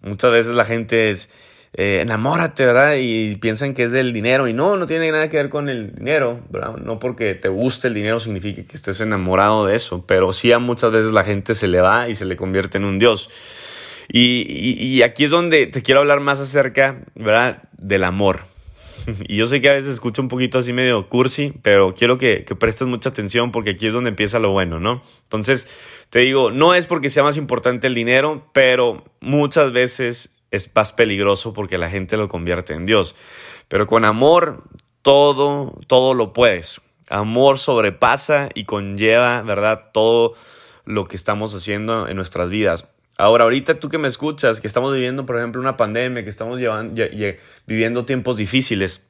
Muchas 0.01 0.31
veces 0.31 0.55
la 0.55 0.65
gente 0.65 1.11
es, 1.11 1.29
eh, 1.73 1.99
enamórate, 2.01 2.65
¿verdad? 2.65 2.95
Y 2.99 3.35
piensan 3.35 3.75
que 3.75 3.83
es 3.83 3.91
del 3.91 4.13
dinero. 4.13 4.47
Y 4.47 4.53
no, 4.53 4.77
no 4.77 4.87
tiene 4.87 5.11
nada 5.11 5.29
que 5.29 5.37
ver 5.37 5.49
con 5.49 5.69
el 5.69 5.93
dinero, 5.93 6.41
¿verdad? 6.49 6.75
No 6.77 6.97
porque 6.97 7.35
te 7.35 7.49
guste 7.49 7.87
el 7.87 7.93
dinero 7.93 8.19
significa 8.19 8.63
que 8.63 8.75
estés 8.75 8.99
enamorado 8.99 9.67
de 9.67 9.75
eso. 9.75 10.05
Pero 10.07 10.33
sí 10.33 10.51
a 10.51 10.57
muchas 10.57 10.91
veces 10.91 11.11
la 11.11 11.23
gente 11.23 11.53
se 11.53 11.67
le 11.67 11.79
va 11.79 12.09
y 12.09 12.15
se 12.15 12.25
le 12.25 12.35
convierte 12.35 12.79
en 12.79 12.85
un 12.85 12.97
Dios. 12.97 13.29
Y, 14.09 14.75
y 14.83 15.03
aquí 15.03 15.25
es 15.25 15.31
donde 15.31 15.67
te 15.67 15.83
quiero 15.83 15.99
hablar 15.99 16.19
más 16.19 16.39
acerca, 16.39 17.03
¿verdad? 17.13 17.63
Del 17.77 18.03
amor. 18.05 18.56
Y 19.27 19.37
yo 19.37 19.45
sé 19.45 19.61
que 19.61 19.69
a 19.69 19.73
veces 19.73 19.93
escucho 19.93 20.21
un 20.21 20.27
poquito 20.27 20.59
así 20.59 20.73
medio 20.73 21.07
cursi, 21.09 21.53
pero 21.61 21.95
quiero 21.95 22.17
que, 22.17 22.43
prestes 22.59 22.87
mucha 22.87 23.09
atención 23.09 23.51
porque 23.51 23.71
aquí 23.71 23.87
es 23.87 23.93
donde 23.93 24.09
empieza 24.09 24.39
lo 24.39 24.51
bueno, 24.51 24.79
¿no? 24.79 25.01
Entonces, 25.23 25.69
te 26.09 26.19
digo, 26.19 26.51
no 26.51 26.73
es 26.73 26.87
porque 26.87 27.09
sea 27.09 27.23
más 27.23 27.37
importante 27.37 27.87
el 27.87 27.95
dinero, 27.95 28.49
pero 28.53 29.03
muchas 29.19 29.71
veces 29.71 30.35
es 30.51 30.73
más 30.75 30.93
peligroso 30.93 31.53
porque 31.53 31.77
la 31.77 31.89
gente 31.89 32.17
lo 32.17 32.29
convierte 32.29 32.73
en 32.73 32.85
Dios. 32.85 33.15
Pero 33.67 33.87
con 33.87 34.05
amor, 34.05 34.63
todo, 35.01 35.77
todo 35.87 36.13
lo 36.13 36.33
puedes. 36.33 36.81
Amor 37.09 37.59
sobrepasa 37.59 38.49
y 38.53 38.65
conlleva, 38.65 39.41
¿verdad? 39.41 39.91
Todo 39.93 40.35
lo 40.85 41.07
que 41.07 41.15
estamos 41.15 41.53
haciendo 41.53 42.07
en 42.07 42.15
nuestras 42.15 42.49
vidas. 42.49 42.87
Ahora, 43.17 43.45
ahorita 43.45 43.79
tú 43.79 43.89
que 43.89 43.97
me 43.97 44.07
escuchas, 44.07 44.61
que 44.61 44.67
estamos 44.67 44.93
viviendo, 44.93 45.25
por 45.25 45.37
ejemplo, 45.37 45.59
una 45.59 45.75
pandemia, 45.75 46.23
que 46.23 46.29
estamos 46.29 46.59
llevando, 46.59 47.01
viviendo 47.65 48.05
tiempos 48.05 48.37
difíciles, 48.37 49.03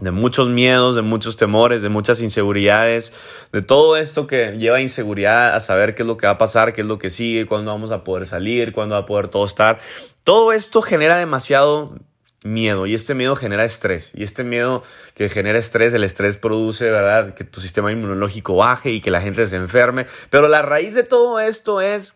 de 0.00 0.12
muchos 0.12 0.48
miedos, 0.48 0.94
de 0.96 1.02
muchos 1.02 1.36
temores, 1.36 1.82
de 1.82 1.88
muchas 1.88 2.20
inseguridades, 2.20 3.12
de 3.52 3.60
todo 3.60 3.96
esto 3.96 4.26
que 4.26 4.52
lleva 4.52 4.80
inseguridad 4.80 5.54
a 5.54 5.60
saber 5.60 5.94
qué 5.94 6.02
es 6.02 6.08
lo 6.08 6.16
que 6.16 6.26
va 6.26 6.34
a 6.34 6.38
pasar, 6.38 6.72
qué 6.72 6.82
es 6.82 6.86
lo 6.86 6.98
que 6.98 7.10
sigue, 7.10 7.44
cuándo 7.44 7.72
vamos 7.72 7.90
a 7.90 8.04
poder 8.04 8.26
salir, 8.26 8.72
cuándo 8.72 8.94
va 8.94 9.02
a 9.02 9.06
poder 9.06 9.28
todo 9.28 9.44
estar. 9.44 9.80
Todo 10.22 10.52
esto 10.52 10.80
genera 10.80 11.18
demasiado 11.18 11.98
miedo 12.42 12.86
y 12.86 12.94
este 12.94 13.14
miedo 13.14 13.36
genera 13.36 13.64
estrés 13.64 14.12
y 14.14 14.22
este 14.22 14.44
miedo 14.44 14.82
que 15.14 15.28
genera 15.28 15.58
estrés, 15.58 15.92
el 15.92 16.04
estrés 16.04 16.36
produce, 16.38 16.90
¿verdad?, 16.90 17.34
que 17.34 17.44
tu 17.44 17.60
sistema 17.60 17.92
inmunológico 17.92 18.56
baje 18.56 18.92
y 18.92 19.00
que 19.00 19.10
la 19.10 19.20
gente 19.20 19.46
se 19.46 19.56
enferme, 19.56 20.06
pero 20.30 20.48
la 20.48 20.62
raíz 20.62 20.94
de 20.94 21.02
todo 21.02 21.40
esto 21.40 21.80
es 21.80 22.14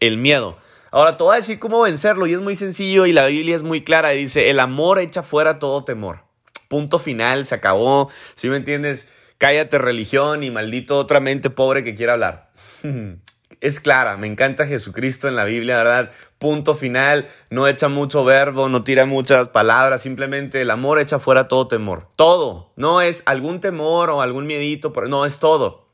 el 0.00 0.16
miedo. 0.16 0.56
Ahora 0.90 1.16
te 1.16 1.24
voy 1.24 1.34
a 1.34 1.36
decir 1.36 1.58
cómo 1.58 1.82
vencerlo 1.82 2.26
y 2.26 2.34
es 2.34 2.40
muy 2.40 2.56
sencillo 2.56 3.06
y 3.06 3.12
la 3.12 3.26
Biblia 3.26 3.54
es 3.54 3.62
muy 3.62 3.82
clara. 3.82 4.10
Dice, 4.10 4.50
el 4.50 4.60
amor 4.60 4.98
echa 4.98 5.22
fuera 5.22 5.58
todo 5.58 5.84
temor. 5.84 6.24
Punto 6.68 6.98
final, 6.98 7.46
se 7.46 7.54
acabó. 7.54 8.10
Si 8.34 8.48
me 8.48 8.56
entiendes? 8.56 9.12
Cállate 9.38 9.78
religión 9.78 10.42
y 10.42 10.50
maldito 10.50 10.98
otra 10.98 11.20
mente 11.20 11.50
pobre 11.50 11.84
que 11.84 11.94
quiera 11.94 12.14
hablar. 12.14 12.50
es 13.60 13.80
clara, 13.80 14.16
me 14.16 14.26
encanta 14.26 14.66
Jesucristo 14.66 15.28
en 15.28 15.36
la 15.36 15.44
Biblia, 15.44 15.78
¿verdad? 15.78 16.10
Punto 16.38 16.74
final, 16.74 17.28
no 17.50 17.66
echa 17.66 17.88
mucho 17.88 18.24
verbo, 18.24 18.68
no 18.68 18.84
tira 18.84 19.06
muchas 19.06 19.48
palabras, 19.48 20.02
simplemente 20.02 20.60
el 20.60 20.70
amor 20.70 21.00
echa 21.00 21.18
fuera 21.18 21.48
todo 21.48 21.68
temor. 21.68 22.08
Todo, 22.16 22.72
no 22.76 23.00
es 23.00 23.22
algún 23.26 23.60
temor 23.60 24.10
o 24.10 24.22
algún 24.22 24.46
miedito, 24.46 24.92
no, 25.08 25.26
es 25.26 25.38
todo. 25.38 25.88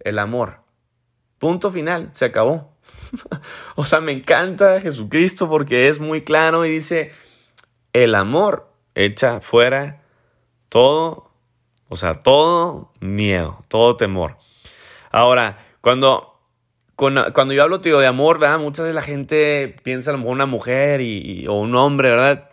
El 0.00 0.18
amor. 0.18 0.60
Punto 1.38 1.70
final, 1.70 2.10
se 2.12 2.26
acabó. 2.26 2.75
o 3.76 3.84
sea, 3.84 4.00
me 4.00 4.12
encanta 4.12 4.80
Jesucristo 4.80 5.48
porque 5.48 5.88
es 5.88 6.00
muy 6.00 6.22
claro 6.22 6.64
y 6.64 6.70
dice, 6.70 7.12
el 7.92 8.14
amor 8.14 8.70
echa 8.94 9.40
fuera 9.40 10.02
todo, 10.68 11.30
o 11.88 11.96
sea, 11.96 12.14
todo 12.14 12.92
miedo, 13.00 13.64
todo 13.68 13.96
temor. 13.96 14.36
Ahora, 15.10 15.64
cuando, 15.80 16.40
cuando 16.94 17.52
yo 17.52 17.62
hablo, 17.62 17.80
tío, 17.80 17.98
de 17.98 18.06
amor, 18.06 18.38
¿verdad? 18.38 18.58
Muchas 18.58 18.84
veces 18.84 18.94
la 18.94 19.02
gente 19.02 19.76
piensa 19.82 20.10
a 20.10 20.12
lo 20.12 20.18
mejor 20.18 20.32
una 20.32 20.46
mujer 20.46 21.00
y, 21.00 21.46
o 21.46 21.54
un 21.54 21.74
hombre, 21.74 22.10
¿verdad? 22.10 22.50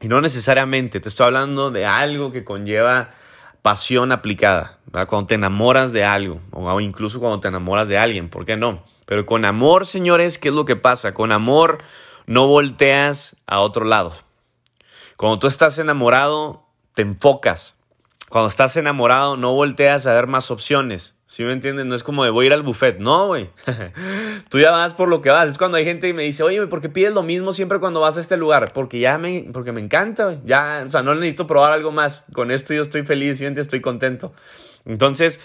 Y 0.00 0.08
no 0.08 0.20
necesariamente, 0.20 1.00
te 1.00 1.08
estoy 1.08 1.26
hablando 1.26 1.70
de 1.70 1.86
algo 1.86 2.32
que 2.32 2.44
conlleva 2.44 3.10
pasión 3.62 4.12
aplicada, 4.12 4.78
¿verdad? 4.86 5.08
Cuando 5.08 5.26
te 5.26 5.34
enamoras 5.34 5.92
de 5.92 6.04
algo, 6.04 6.40
o 6.52 6.80
incluso 6.80 7.18
cuando 7.18 7.40
te 7.40 7.48
enamoras 7.48 7.88
de 7.88 7.98
alguien, 7.98 8.28
¿por 8.28 8.46
qué 8.46 8.56
no? 8.56 8.84
Pero 9.06 9.24
con 9.24 9.44
amor, 9.44 9.86
señores, 9.86 10.38
¿qué 10.38 10.50
es 10.50 10.54
lo 10.54 10.64
que 10.64 10.76
pasa? 10.76 11.14
Con 11.14 11.32
amor 11.32 11.78
no 12.26 12.48
volteas 12.48 13.36
a 13.46 13.60
otro 13.60 13.84
lado. 13.84 14.12
Cuando 15.16 15.38
tú 15.38 15.46
estás 15.46 15.78
enamorado, 15.78 16.66
te 16.94 17.02
enfocas. 17.02 17.76
Cuando 18.28 18.48
estás 18.48 18.76
enamorado, 18.76 19.36
no 19.36 19.54
volteas 19.54 20.06
a 20.06 20.12
ver 20.12 20.26
más 20.26 20.50
opciones. 20.50 21.14
¿Sí 21.28 21.44
me 21.44 21.52
entiendes? 21.52 21.86
No 21.86 21.94
es 21.94 22.02
como 22.02 22.24
de 22.24 22.30
voy 22.30 22.46
a 22.46 22.48
ir 22.48 22.52
al 22.52 22.62
buffet. 22.62 22.98
No, 22.98 23.28
güey. 23.28 23.50
Tú 24.48 24.58
ya 24.58 24.72
vas 24.72 24.94
por 24.94 25.08
lo 25.08 25.22
que 25.22 25.30
vas. 25.30 25.50
Es 25.50 25.58
cuando 25.58 25.76
hay 25.76 25.84
gente 25.84 26.08
que 26.08 26.14
me 26.14 26.24
dice, 26.24 26.42
oye, 26.42 26.66
¿por 26.66 26.80
qué 26.80 26.88
pides 26.88 27.12
lo 27.12 27.22
mismo 27.22 27.52
siempre 27.52 27.78
cuando 27.78 28.00
vas 28.00 28.16
a 28.16 28.20
este 28.20 28.36
lugar? 28.36 28.72
Porque 28.72 28.98
ya 28.98 29.18
me, 29.18 29.46
porque 29.52 29.70
me 29.70 29.80
encanta, 29.80 30.24
güey. 30.24 30.40
Ya, 30.44 30.82
o 30.84 30.90
sea, 30.90 31.02
no 31.02 31.14
necesito 31.14 31.46
probar 31.46 31.72
algo 31.72 31.92
más. 31.92 32.24
Con 32.32 32.50
esto 32.50 32.74
yo 32.74 32.82
estoy 32.82 33.04
feliz, 33.04 33.40
y 33.40 33.44
estoy 33.44 33.80
contento. 33.80 34.34
Entonces, 34.84 35.40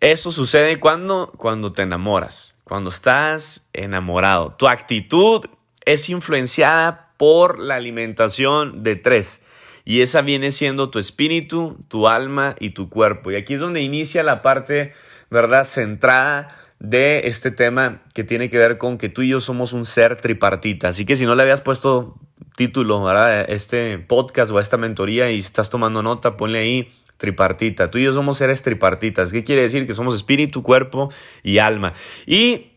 eso 0.00 0.32
sucede 0.32 0.80
cuando, 0.80 1.32
cuando 1.36 1.72
te 1.72 1.82
enamoras 1.82 2.51
cuando 2.64 2.90
estás 2.90 3.66
enamorado. 3.72 4.54
Tu 4.54 4.68
actitud 4.68 5.44
es 5.84 6.08
influenciada 6.08 7.12
por 7.16 7.58
la 7.58 7.76
alimentación 7.76 8.82
de 8.82 8.96
tres. 8.96 9.42
Y 9.84 10.00
esa 10.00 10.22
viene 10.22 10.52
siendo 10.52 10.90
tu 10.90 10.98
espíritu, 10.98 11.76
tu 11.88 12.08
alma 12.08 12.54
y 12.60 12.70
tu 12.70 12.88
cuerpo. 12.88 13.30
Y 13.30 13.36
aquí 13.36 13.54
es 13.54 13.60
donde 13.60 13.80
inicia 13.80 14.22
la 14.22 14.42
parte, 14.42 14.92
¿verdad?, 15.30 15.64
centrada 15.64 16.56
de 16.78 17.28
este 17.28 17.50
tema 17.50 18.02
que 18.12 18.24
tiene 18.24 18.48
que 18.48 18.58
ver 18.58 18.76
con 18.76 18.98
que 18.98 19.08
tú 19.08 19.22
y 19.22 19.28
yo 19.28 19.40
somos 19.40 19.72
un 19.72 19.84
ser 19.84 20.16
tripartita. 20.16 20.88
Así 20.88 21.04
que 21.04 21.16
si 21.16 21.26
no 21.26 21.34
le 21.34 21.42
habías 21.42 21.60
puesto 21.60 22.16
título 22.56 23.08
a 23.08 23.42
este 23.42 23.98
podcast 23.98 24.52
o 24.52 24.58
a 24.58 24.62
esta 24.62 24.76
mentoría 24.76 25.30
y 25.30 25.38
estás 25.38 25.70
tomando 25.70 26.02
nota, 26.02 26.36
ponle 26.36 26.58
ahí 26.58 26.88
tripartita. 27.22 27.90
Tú 27.90 27.98
y 27.98 28.04
yo 28.04 28.12
somos 28.12 28.36
seres 28.36 28.62
tripartitas. 28.62 29.32
¿Qué 29.32 29.44
quiere 29.44 29.62
decir? 29.62 29.86
Que 29.86 29.94
somos 29.94 30.14
espíritu, 30.14 30.62
cuerpo 30.62 31.10
y 31.42 31.58
alma. 31.58 31.94
Y 32.26 32.72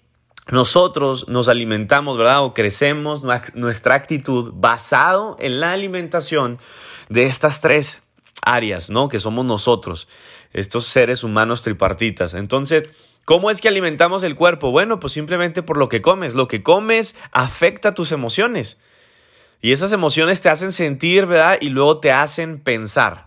nosotros 0.51 1.27
nos 1.27 1.49
alimentamos, 1.49 2.17
¿verdad? 2.17 2.43
O 2.43 2.53
crecemos 2.53 3.23
nuestra 3.55 3.95
actitud 3.95 4.53
basado 4.55 5.35
en 5.39 5.59
la 5.59 5.71
alimentación 5.71 6.59
de 7.09 7.25
estas 7.25 7.59
tres 7.59 8.03
áreas, 8.43 8.91
¿no? 8.91 9.09
Que 9.09 9.19
somos 9.19 9.43
nosotros, 9.43 10.07
estos 10.53 10.85
seres 10.85 11.23
humanos 11.23 11.63
tripartitas. 11.63 12.35
Entonces, 12.35 12.85
¿cómo 13.25 13.49
es 13.49 13.59
que 13.59 13.67
alimentamos 13.67 14.21
el 14.21 14.35
cuerpo? 14.35 14.69
Bueno, 14.69 14.99
pues 14.99 15.13
simplemente 15.13 15.63
por 15.63 15.77
lo 15.77 15.89
que 15.89 16.03
comes. 16.03 16.35
Lo 16.35 16.47
que 16.47 16.61
comes 16.61 17.15
afecta 17.31 17.95
tus 17.95 18.11
emociones. 18.11 18.77
Y 19.61 19.71
esas 19.71 19.91
emociones 19.91 20.41
te 20.41 20.49
hacen 20.49 20.71
sentir, 20.71 21.25
¿verdad? 21.25 21.57
Y 21.59 21.69
luego 21.69 21.99
te 21.99 22.11
hacen 22.11 22.59
pensar. 22.59 23.24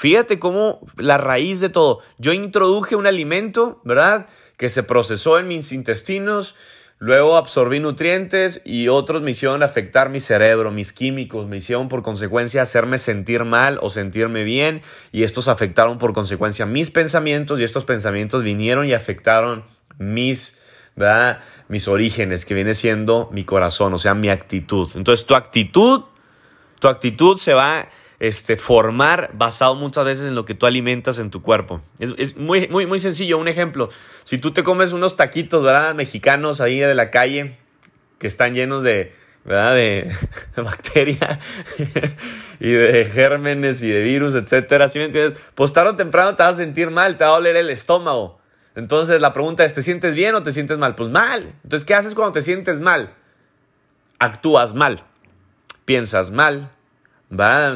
Fíjate 0.00 0.38
cómo 0.38 0.80
la 0.96 1.18
raíz 1.18 1.60
de 1.60 1.68
todo. 1.68 2.00
Yo 2.16 2.32
introduje 2.32 2.96
un 2.96 3.06
alimento, 3.06 3.82
¿verdad? 3.84 4.28
Que 4.56 4.70
se 4.70 4.82
procesó 4.82 5.38
en 5.38 5.46
mis 5.46 5.72
intestinos, 5.72 6.54
Luego 6.98 7.36
absorbí 7.36 7.80
nutrientes 7.80 8.62
y 8.64 8.88
otros 8.88 9.20
me 9.20 9.30
hicieron 9.30 9.62
afectar 9.62 10.10
mi 10.10 10.20
cerebro, 10.20 10.70
mis 10.70 10.92
químicos, 10.92 11.46
me 11.48 11.56
hicieron 11.58 11.88
por 11.88 12.02
consecuencia 12.02 12.60
hacerme 12.60 12.98
sentir 12.98 13.44
mal 13.44 13.78
o 13.80 13.88
sentirme 13.88 14.42
bien 14.44 14.82
y 15.10 15.22
estos 15.22 15.48
afectaron 15.48 15.96
por 15.96 16.12
consecuencia 16.12 16.66
mis 16.66 16.90
pensamientos 16.90 17.58
y 17.58 17.64
estos 17.64 17.86
pensamientos 17.86 18.42
vinieron 18.42 18.86
y 18.86 18.92
afectaron 18.92 19.64
mis, 19.98 20.58
¿verdad? 20.94 21.40
mis 21.68 21.88
orígenes, 21.88 22.44
que 22.44 22.52
viene 22.52 22.74
siendo 22.74 23.30
mi 23.32 23.44
corazón, 23.44 23.94
o 23.94 23.98
sea, 23.98 24.14
mi 24.14 24.28
actitud. 24.28 24.90
Entonces 24.94 25.26
tu 25.26 25.34
actitud, 25.34 26.04
tu 26.80 26.88
actitud 26.88 27.38
se 27.38 27.54
va 27.54 27.88
este, 28.20 28.58
formar 28.58 29.30
basado 29.32 29.74
muchas 29.74 30.04
veces 30.04 30.26
en 30.26 30.34
lo 30.34 30.44
que 30.44 30.54
tú 30.54 30.66
alimentas 30.66 31.18
en 31.18 31.30
tu 31.30 31.42
cuerpo. 31.42 31.80
Es, 31.98 32.36
muy, 32.36 32.68
muy, 32.68 32.86
muy 32.86 33.00
sencillo. 33.00 33.38
Un 33.38 33.48
ejemplo, 33.48 33.88
si 34.24 34.36
tú 34.36 34.52
te 34.52 34.62
comes 34.62 34.92
unos 34.92 35.16
taquitos, 35.16 35.62
¿verdad? 35.62 35.94
Mexicanos 35.94 36.60
ahí 36.60 36.78
de 36.78 36.94
la 36.94 37.10
calle 37.10 37.56
que 38.18 38.26
están 38.26 38.52
llenos 38.52 38.82
de, 38.82 39.14
¿verdad? 39.44 39.74
De, 39.74 40.14
bacteria 40.56 41.40
y 42.60 42.70
de 42.70 43.06
gérmenes 43.06 43.82
y 43.82 43.88
de 43.88 44.00
virus, 44.00 44.34
etcétera, 44.34 44.90
¿sí 44.90 44.98
me 44.98 45.06
entiendes? 45.06 45.40
Pues 45.54 45.72
tarde 45.72 45.92
o 45.92 45.96
temprano 45.96 46.36
te 46.36 46.42
vas 46.42 46.56
a 46.56 46.58
sentir 46.58 46.90
mal, 46.90 47.16
te 47.16 47.24
va 47.24 47.30
a 47.30 47.34
doler 47.34 47.56
el 47.56 47.70
estómago. 47.70 48.38
Entonces 48.74 49.18
la 49.22 49.32
pregunta 49.32 49.64
es, 49.64 49.72
¿te 49.72 49.82
sientes 49.82 50.14
bien 50.14 50.34
o 50.34 50.42
te 50.42 50.52
sientes 50.52 50.76
mal? 50.76 50.94
Pues 50.94 51.08
mal. 51.08 51.54
Entonces, 51.64 51.86
¿qué 51.86 51.94
haces 51.94 52.14
cuando 52.14 52.32
te 52.32 52.42
sientes 52.42 52.80
mal? 52.80 53.14
Actúas 54.18 54.74
mal, 54.74 55.02
piensas 55.86 56.30
mal, 56.30 56.70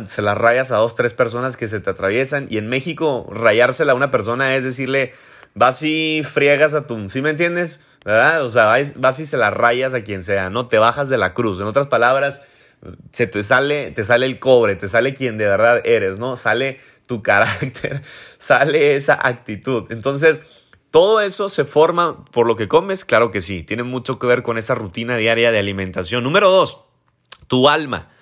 se 0.07 0.23
las 0.23 0.37
rayas 0.37 0.73
a 0.73 0.77
dos, 0.77 0.95
tres 0.95 1.15
personas 1.15 1.57
que 1.57 1.69
se 1.69 1.81
te 1.81 1.91
atraviesan. 1.91 2.49
Y 2.51 2.59
en 2.59 2.69
México, 2.69 3.27
rayársela 3.31 3.93
a 3.93 3.95
una 3.95 4.11
persona 4.11 4.57
es 4.57 4.65
decirle, 4.65 5.13
vas 5.55 5.83
y 5.83 6.23
friegas 6.25 6.75
a 6.75 6.87
tu. 6.87 7.09
¿Sí 7.09 7.23
me 7.23 7.31
entiendes? 7.31 7.81
¿Verdad? 8.05 8.45
O 8.45 8.51
sea, 8.51 8.67
vas, 8.97 9.21
y 9.21 9.27
se 9.27 9.37
las 9.37 9.55
rayas 9.55 9.95
a 9.95 10.03
quien 10.03 10.23
sea, 10.23 10.51
¿no? 10.51 10.67
Te 10.67 10.79
bajas 10.79 11.09
de 11.09 11.19
la 11.19 11.35
cruz. 11.35 11.61
En 11.61 11.67
otras 11.67 11.87
palabras, 11.87 12.43
se 13.13 13.27
te 13.27 13.43
sale, 13.43 13.93
te 13.93 14.03
sale 14.03 14.27
el 14.27 14.41
cobre, 14.41 14.75
te 14.75 14.89
sale 14.89 15.15
quien 15.15 15.39
de 15.39 15.47
verdad 15.47 15.81
eres, 15.85 16.19
¿no? 16.19 16.37
Sale 16.37 16.81
tu 17.07 17.23
carácter, 17.23 18.03
sale 18.39 18.97
esa 18.97 19.15
actitud. 19.23 19.85
Entonces, 19.91 20.43
todo 20.91 21.21
eso 21.21 21.49
se 21.49 21.65
forma 21.65 22.25
por 22.27 22.47
lo 22.47 22.57
que 22.57 22.67
comes, 22.67 23.05
claro 23.05 23.31
que 23.31 23.41
sí. 23.41 23.63
Tiene 23.63 23.85
mucho 23.85 24.19
que 24.19 24.27
ver 24.27 24.43
con 24.43 24.59
esa 24.59 24.75
rutina 24.75 25.17
diaria 25.17 25.53
de 25.53 25.59
alimentación. 25.59 26.25
Número 26.25 26.51
dos, 26.51 26.85
tu 27.47 27.69
alma 27.69 28.14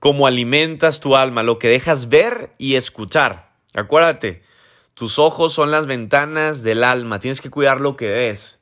cómo 0.00 0.26
alimentas 0.26 1.00
tu 1.00 1.16
alma, 1.16 1.42
lo 1.42 1.58
que 1.58 1.68
dejas 1.68 2.08
ver 2.08 2.50
y 2.58 2.76
escuchar. 2.76 3.50
Acuérdate, 3.74 4.42
tus 4.94 5.18
ojos 5.18 5.52
son 5.52 5.70
las 5.70 5.86
ventanas 5.86 6.62
del 6.62 6.84
alma, 6.84 7.18
tienes 7.18 7.40
que 7.40 7.50
cuidar 7.50 7.80
lo 7.80 7.96
que 7.96 8.10
ves. 8.10 8.58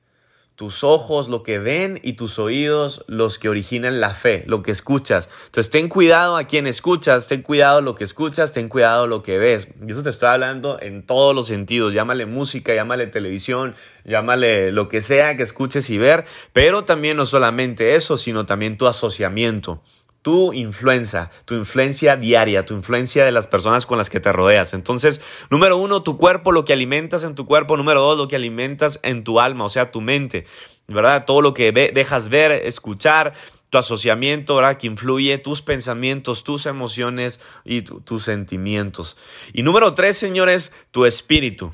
Tus 0.55 0.85
ojos 0.85 1.29
lo 1.29 1.43
que 1.43 1.59
ven 1.59 2.01
y 2.03 2.15
tus 2.15 2.39
oídos 2.39 3.05
los 3.09 3.39
que 3.39 3.51
originan 3.51 4.01
la 4.01 4.15
fe, 4.15 4.43
lo 4.47 4.63
que 4.63 4.71
escuchas. 4.71 5.29
Entonces 5.45 5.71
ten 5.71 5.91
cuidado 5.91 6.39
a 6.39 6.45
quien 6.45 6.67
escuchas, 6.67 7.29
ten 7.29 7.43
cuidado 7.43 7.83
lo 7.83 7.95
que 7.95 8.05
escuchas, 8.05 8.55
ten 8.55 8.71
cuidado 8.71 9.07
lo 9.07 9.23
que 9.23 9.37
ves. 9.37 9.69
Y 9.87 9.93
eso 9.93 10.03
te 10.03 10.09
estoy 10.09 10.31
hablando 10.31 10.81
en 10.81 11.05
todos 11.05 11.35
los 11.35 11.49
sentidos. 11.49 11.93
Llámale 11.93 12.25
música, 12.25 12.75
llámale 12.75 13.07
televisión, 13.07 13.75
llámale 14.07 14.73
lo 14.73 14.89
que 14.89 15.03
sea 15.03 15.37
que 15.37 15.43
escuches 15.43 15.91
y 15.91 15.99
ver, 15.99 16.25
pero 16.55 16.87
también 16.87 17.19
no 17.19 17.27
solamente 17.27 17.95
eso, 17.95 18.17
sino 18.17 18.47
también 18.47 18.79
tu 18.79 18.87
asociamiento 18.87 19.83
tu 20.27 20.53
influencia, 20.53 21.31
tu 21.45 21.55
influencia 21.55 22.17
diaria, 22.17 22.67
tu 22.67 22.75
influencia 22.75 23.25
de 23.25 23.31
las 23.31 23.47
personas 23.47 23.87
con 23.87 23.97
las 23.97 24.11
que 24.11 24.19
te 24.19 24.33
rodeas. 24.33 24.75
Entonces, 24.75 25.21
número 25.51 25.77
uno, 25.77 26.03
tu 26.03 26.17
cuerpo, 26.17 26.51
lo 26.51 26.65
que 26.65 26.73
alimentas 26.73 27.23
en 27.23 27.37
tu 27.37 27.47
cuerpo. 27.47 27.77
Número 27.77 28.01
dos, 28.01 28.19
lo 28.19 28.27
que 28.27 28.35
alimentas 28.35 28.99
en 29.05 29.23
tu 29.23 29.39
alma, 29.39 29.63
o 29.63 29.69
sea, 29.69 29.93
tu 29.93 30.01
mente, 30.01 30.45
¿verdad? 30.89 31.27
Todo 31.27 31.43
lo 31.43 31.55
que 31.55 31.71
dejas 31.71 32.29
ver, 32.29 32.51
escuchar, 32.51 33.35
tu 33.71 33.79
asociamiento, 33.79 34.57
¿verdad? 34.57 34.79
Que 34.79 34.89
influye 34.89 35.39
tus 35.39 35.63
pensamientos, 35.63 36.43
tus 36.43 36.67
emociones 36.67 37.41
y 37.65 37.83
tus 37.83 38.25
sentimientos. 38.25 39.17
Y 39.53 39.63
número 39.63 39.95
tres, 39.95 40.19
señores, 40.19 40.73
tu 40.91 41.07
espíritu 41.07 41.73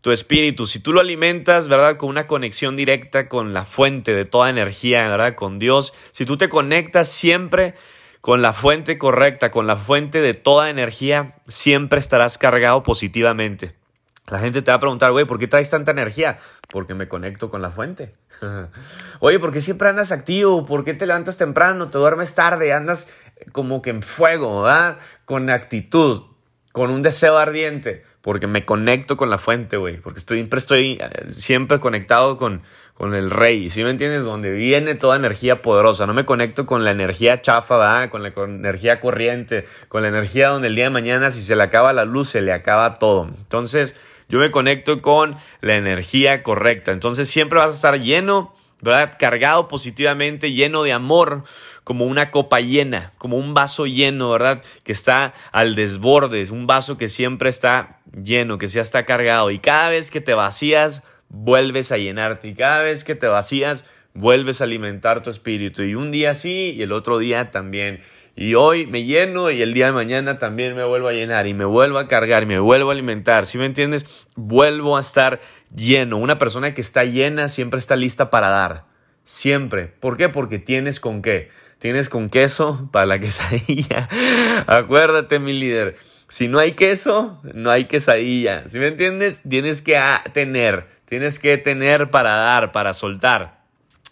tu 0.00 0.12
espíritu, 0.12 0.66
si 0.66 0.80
tú 0.80 0.92
lo 0.92 1.00
alimentas, 1.00 1.68
¿verdad? 1.68 1.96
Con 1.96 2.10
una 2.10 2.26
conexión 2.26 2.76
directa 2.76 3.28
con 3.28 3.54
la 3.54 3.64
fuente 3.64 4.14
de 4.14 4.24
toda 4.24 4.50
energía, 4.50 5.08
¿verdad? 5.08 5.34
Con 5.34 5.58
Dios, 5.58 5.94
si 6.12 6.24
tú 6.24 6.36
te 6.36 6.48
conectas 6.48 7.08
siempre 7.08 7.74
con 8.20 8.42
la 8.42 8.52
fuente 8.52 8.98
correcta, 8.98 9.50
con 9.50 9.66
la 9.66 9.76
fuente 9.76 10.20
de 10.20 10.34
toda 10.34 10.70
energía, 10.70 11.36
siempre 11.48 12.00
estarás 12.00 12.38
cargado 12.38 12.82
positivamente. 12.82 13.74
La 14.26 14.40
gente 14.40 14.62
te 14.62 14.72
va 14.72 14.76
a 14.76 14.80
preguntar, 14.80 15.12
güey, 15.12 15.24
¿por 15.24 15.38
qué 15.38 15.46
traes 15.46 15.70
tanta 15.70 15.92
energía? 15.92 16.38
Porque 16.68 16.94
me 16.94 17.06
conecto 17.06 17.50
con 17.50 17.62
la 17.62 17.70
fuente. 17.70 18.14
Oye, 19.20 19.38
¿por 19.38 19.52
qué 19.52 19.60
siempre 19.60 19.88
andas 19.88 20.10
activo? 20.10 20.66
¿Por 20.66 20.84
qué 20.84 20.94
te 20.94 21.06
levantas 21.06 21.36
temprano? 21.36 21.88
¿Te 21.88 21.98
duermes 21.98 22.34
tarde? 22.34 22.72
Andas 22.72 23.08
como 23.52 23.82
que 23.82 23.90
en 23.90 24.02
fuego, 24.02 24.62
¿verdad? 24.62 24.98
Con 25.24 25.48
actitud, 25.48 26.24
con 26.72 26.90
un 26.90 27.02
deseo 27.02 27.38
ardiente 27.38 28.04
porque 28.26 28.48
me 28.48 28.64
conecto 28.64 29.16
con 29.16 29.30
la 29.30 29.38
fuente, 29.38 29.76
güey, 29.76 29.98
porque 29.98 30.18
estoy, 30.18 30.40
siempre 31.28 31.76
estoy 31.76 31.78
conectado 31.78 32.38
con, 32.38 32.60
con 32.94 33.14
el 33.14 33.30
rey, 33.30 33.70
¿sí 33.70 33.84
me 33.84 33.90
entiendes? 33.90 34.24
Donde 34.24 34.50
viene 34.50 34.96
toda 34.96 35.14
energía 35.14 35.62
poderosa, 35.62 36.08
no 36.08 36.12
me 36.12 36.24
conecto 36.24 36.66
con 36.66 36.82
la 36.82 36.90
energía 36.90 37.40
chafa, 37.40 37.78
¿verdad? 37.78 38.10
Con 38.10 38.24
la 38.24 38.32
energía 38.36 38.98
corriente, 38.98 39.64
con 39.86 40.02
la 40.02 40.08
energía 40.08 40.48
donde 40.48 40.66
el 40.66 40.74
día 40.74 40.86
de 40.86 40.90
mañana 40.90 41.30
si 41.30 41.40
se 41.40 41.54
le 41.54 41.62
acaba 41.62 41.92
la 41.92 42.04
luz, 42.04 42.30
se 42.30 42.40
le 42.40 42.52
acaba 42.52 42.98
todo. 42.98 43.28
Entonces, 43.28 43.96
yo 44.28 44.40
me 44.40 44.50
conecto 44.50 45.00
con 45.02 45.36
la 45.60 45.76
energía 45.76 46.42
correcta, 46.42 46.90
entonces 46.90 47.28
siempre 47.28 47.60
vas 47.60 47.68
a 47.68 47.74
estar 47.74 48.00
lleno, 48.00 48.52
¿verdad? 48.80 49.18
Cargado 49.20 49.68
positivamente, 49.68 50.50
lleno 50.50 50.82
de 50.82 50.92
amor, 50.92 51.44
como 51.86 52.06
una 52.06 52.32
copa 52.32 52.58
llena, 52.58 53.12
como 53.16 53.38
un 53.38 53.54
vaso 53.54 53.86
lleno, 53.86 54.32
¿verdad? 54.32 54.60
Que 54.82 54.90
está 54.90 55.34
al 55.52 55.76
desborde, 55.76 56.42
es 56.42 56.50
un 56.50 56.66
vaso 56.66 56.98
que 56.98 57.08
siempre 57.08 57.48
está 57.48 58.00
lleno, 58.12 58.58
que 58.58 58.66
ya 58.66 58.82
está 58.82 59.06
cargado. 59.06 59.52
Y 59.52 59.60
cada 59.60 59.90
vez 59.90 60.10
que 60.10 60.20
te 60.20 60.34
vacías, 60.34 61.04
vuelves 61.28 61.92
a 61.92 61.96
llenarte. 61.96 62.48
Y 62.48 62.54
cada 62.54 62.82
vez 62.82 63.04
que 63.04 63.14
te 63.14 63.28
vacías, 63.28 63.84
vuelves 64.14 64.60
a 64.60 64.64
alimentar 64.64 65.22
tu 65.22 65.30
espíritu. 65.30 65.84
Y 65.84 65.94
un 65.94 66.10
día 66.10 66.34
sí 66.34 66.74
y 66.76 66.82
el 66.82 66.90
otro 66.90 67.18
día 67.18 67.52
también. 67.52 68.00
Y 68.34 68.54
hoy 68.54 68.86
me 68.86 69.04
lleno 69.04 69.52
y 69.52 69.62
el 69.62 69.72
día 69.72 69.86
de 69.86 69.92
mañana 69.92 70.40
también 70.40 70.74
me 70.74 70.82
vuelvo 70.82 71.06
a 71.06 71.12
llenar 71.12 71.46
y 71.46 71.54
me 71.54 71.66
vuelvo 71.66 71.98
a 71.98 72.08
cargar 72.08 72.42
y 72.42 72.46
me 72.46 72.58
vuelvo 72.58 72.90
a 72.90 72.94
alimentar. 72.94 73.46
¿Sí 73.46 73.58
me 73.58 73.66
entiendes? 73.66 74.26
Vuelvo 74.34 74.96
a 74.96 75.00
estar 75.02 75.40
lleno. 75.72 76.16
Una 76.16 76.36
persona 76.36 76.74
que 76.74 76.80
está 76.80 77.04
llena 77.04 77.48
siempre 77.48 77.78
está 77.78 77.94
lista 77.94 78.28
para 78.28 78.48
dar. 78.48 78.86
Siempre. 79.22 79.86
¿Por 79.86 80.16
qué? 80.16 80.28
Porque 80.28 80.58
tienes 80.58 80.98
con 80.98 81.22
qué. 81.22 81.48
Tienes 81.78 82.08
con 82.08 82.30
queso 82.30 82.88
para 82.92 83.06
la 83.06 83.18
quesadilla. 83.20 84.08
Acuérdate, 84.66 85.38
mi 85.38 85.52
líder. 85.52 85.96
Si 86.28 86.48
no 86.48 86.58
hay 86.58 86.72
queso, 86.72 87.40
no 87.54 87.70
hay 87.70 87.84
quesadilla. 87.84 88.68
¿Sí 88.68 88.78
me 88.78 88.88
entiendes? 88.88 89.42
Tienes 89.48 89.82
que 89.82 90.00
tener. 90.32 90.88
Tienes 91.04 91.38
que 91.38 91.56
tener 91.56 92.10
para 92.10 92.34
dar, 92.34 92.72
para 92.72 92.94
soltar. 92.94 93.56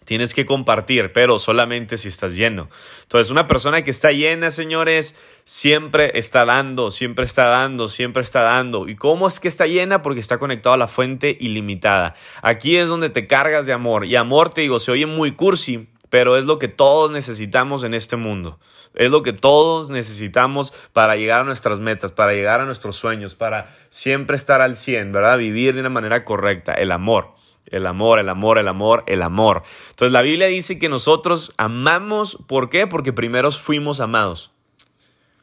Tienes 0.04 0.34
que 0.34 0.44
compartir, 0.44 1.12
pero 1.12 1.38
solamente 1.38 1.96
si 1.96 2.08
estás 2.08 2.34
lleno. 2.34 2.68
Entonces, 3.02 3.30
una 3.30 3.46
persona 3.46 3.82
que 3.82 3.90
está 3.90 4.12
llena, 4.12 4.50
señores, 4.50 5.16
siempre 5.44 6.18
está 6.18 6.44
dando, 6.44 6.90
siempre 6.90 7.24
está 7.24 7.44
dando, 7.46 7.88
siempre 7.88 8.22
está 8.22 8.42
dando. 8.42 8.86
¿Y 8.86 8.96
cómo 8.96 9.26
es 9.26 9.40
que 9.40 9.48
está 9.48 9.66
llena? 9.66 10.02
Porque 10.02 10.20
está 10.20 10.38
conectado 10.38 10.74
a 10.74 10.78
la 10.78 10.88
fuente 10.88 11.36
ilimitada. 11.40 12.14
Aquí 12.42 12.76
es 12.76 12.88
donde 12.88 13.08
te 13.08 13.26
cargas 13.26 13.64
de 13.64 13.72
amor. 13.72 14.04
Y 14.04 14.14
amor, 14.16 14.50
te 14.50 14.60
digo, 14.60 14.78
se 14.78 14.92
oye 14.92 15.06
muy 15.06 15.32
cursi, 15.32 15.88
pero 16.14 16.36
es 16.36 16.44
lo 16.44 16.60
que 16.60 16.68
todos 16.68 17.10
necesitamos 17.10 17.82
en 17.82 17.92
este 17.92 18.14
mundo. 18.14 18.60
Es 18.94 19.10
lo 19.10 19.24
que 19.24 19.32
todos 19.32 19.90
necesitamos 19.90 20.72
para 20.92 21.16
llegar 21.16 21.40
a 21.40 21.44
nuestras 21.44 21.80
metas, 21.80 22.12
para 22.12 22.34
llegar 22.34 22.60
a 22.60 22.66
nuestros 22.66 22.94
sueños, 22.94 23.34
para 23.34 23.74
siempre 23.88 24.36
estar 24.36 24.60
al 24.60 24.76
100, 24.76 25.10
¿verdad? 25.10 25.38
Vivir 25.38 25.74
de 25.74 25.80
una 25.80 25.88
manera 25.88 26.24
correcta, 26.24 26.72
el 26.72 26.92
amor. 26.92 27.34
El 27.66 27.84
amor, 27.84 28.20
el 28.20 28.28
amor, 28.28 28.58
el 28.58 28.68
amor, 28.68 29.02
el 29.08 29.22
amor. 29.22 29.64
Entonces 29.90 30.12
la 30.12 30.22
Biblia 30.22 30.46
dice 30.46 30.78
que 30.78 30.88
nosotros 30.88 31.52
amamos, 31.56 32.38
¿por 32.46 32.70
qué? 32.70 32.86
Porque 32.86 33.12
primero 33.12 33.50
fuimos 33.50 33.98
amados. 33.98 34.52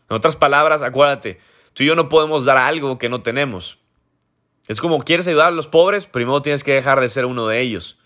En 0.09 0.15
otras 0.15 0.37
palabras, 0.37 0.81
acuérdate, 0.83 1.41
tú 1.73 1.83
y 1.83 1.87
yo 1.87 1.97
no 1.97 2.07
podemos 2.07 2.45
dar 2.45 2.55
algo 2.55 2.97
que 2.97 3.09
no 3.09 3.21
tenemos. 3.21 3.79
Es 4.69 4.79
como 4.79 5.01
quieres 5.01 5.27
ayudar 5.27 5.47
a 5.49 5.51
los 5.51 5.67
pobres, 5.67 6.05
primero 6.05 6.41
tienes 6.41 6.63
que 6.63 6.71
dejar 6.75 7.01
de 7.01 7.09
ser 7.09 7.25
uno 7.25 7.45
de 7.47 7.59
ellos. 7.59 7.97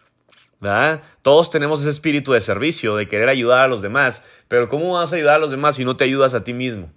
Todos 1.22 1.50
tenemos 1.50 1.82
ese 1.82 1.90
espíritu 1.90 2.34
de 2.34 2.42
servicio, 2.42 2.96
de 2.96 3.08
querer 3.08 3.30
ayudar 3.30 3.62
a 3.62 3.68
los 3.68 3.82
demás, 3.82 4.24
pero 4.48 4.70
¿cómo 4.70 4.94
vas 4.94 5.14
a 5.14 5.16
ayudar 5.16 5.36
a 5.36 5.40
los 5.40 5.52
demás 5.52 5.76
si 5.76 5.86
no 5.86 5.98
te 5.98 6.04
ayudas 6.04 6.34
a 6.34 6.44
ti 6.44 6.54
mismo? 6.54 6.92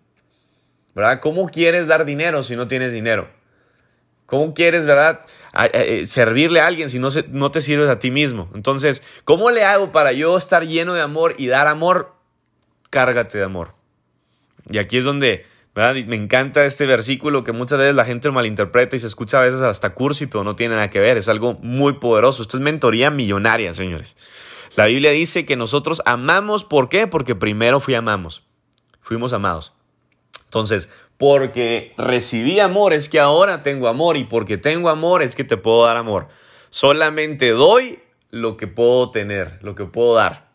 ¿Verdad? 0.94 1.20
¿Cómo 1.20 1.48
quieres 1.48 1.86
dar 1.86 2.04
dinero 2.04 2.42
si 2.42 2.56
no 2.56 2.66
tienes 2.66 2.92
dinero? 2.92 3.28
¿Cómo 4.26 4.52
quieres, 4.52 4.86
verdad, 4.86 5.20
eh, 5.72 6.04
servirle 6.06 6.60
a 6.60 6.66
alguien 6.66 6.90
si 6.90 6.98
no, 6.98 7.08
no 7.28 7.50
te 7.50 7.62
sirves 7.62 7.88
a 7.88 7.98
ti 7.98 8.10
mismo? 8.10 8.50
Entonces, 8.54 9.02
¿cómo 9.24 9.50
le 9.50 9.64
hago 9.64 9.90
para 9.90 10.12
yo 10.12 10.36
estar 10.36 10.66
lleno 10.66 10.92
de 10.92 11.00
amor 11.00 11.34
y 11.38 11.46
dar 11.46 11.66
amor? 11.66 12.14
Cárgate 12.90 13.38
de 13.38 13.44
amor. 13.44 13.74
Y 14.68 14.76
aquí 14.76 14.98
es 14.98 15.04
donde, 15.04 15.46
Me 15.78 16.16
encanta 16.16 16.66
este 16.66 16.86
versículo 16.86 17.44
que 17.44 17.52
muchas 17.52 17.78
veces 17.78 17.94
la 17.94 18.04
gente 18.04 18.26
lo 18.26 18.34
malinterpreta 18.34 18.96
y 18.96 18.98
se 18.98 19.06
escucha 19.06 19.38
a 19.38 19.44
veces 19.44 19.60
hasta 19.60 19.94
cursi, 19.94 20.26
pero 20.26 20.42
no 20.42 20.56
tiene 20.56 20.74
nada 20.74 20.90
que 20.90 20.98
ver. 20.98 21.16
Es 21.16 21.28
algo 21.28 21.54
muy 21.62 21.94
poderoso. 21.94 22.42
Esto 22.42 22.56
es 22.56 22.62
mentoría 22.64 23.12
millonaria, 23.12 23.72
señores. 23.72 24.16
La 24.74 24.86
Biblia 24.86 25.12
dice 25.12 25.46
que 25.46 25.54
nosotros 25.54 26.02
amamos, 26.04 26.64
¿por 26.64 26.88
qué? 26.88 27.06
Porque 27.06 27.36
primero 27.36 27.78
fui 27.78 27.94
amamos. 27.94 28.42
Fuimos 29.00 29.32
amados. 29.32 29.72
Entonces, 30.46 30.88
porque 31.16 31.94
recibí 31.96 32.58
amor 32.58 32.92
es 32.92 33.08
que 33.08 33.20
ahora 33.20 33.62
tengo 33.62 33.86
amor 33.86 34.16
y 34.16 34.24
porque 34.24 34.58
tengo 34.58 34.88
amor 34.88 35.22
es 35.22 35.36
que 35.36 35.44
te 35.44 35.56
puedo 35.56 35.86
dar 35.86 35.96
amor. 35.96 36.26
Solamente 36.70 37.50
doy 37.50 38.00
lo 38.30 38.56
que 38.56 38.66
puedo 38.66 39.12
tener, 39.12 39.60
lo 39.62 39.76
que 39.76 39.84
puedo 39.84 40.14
dar. 40.14 40.48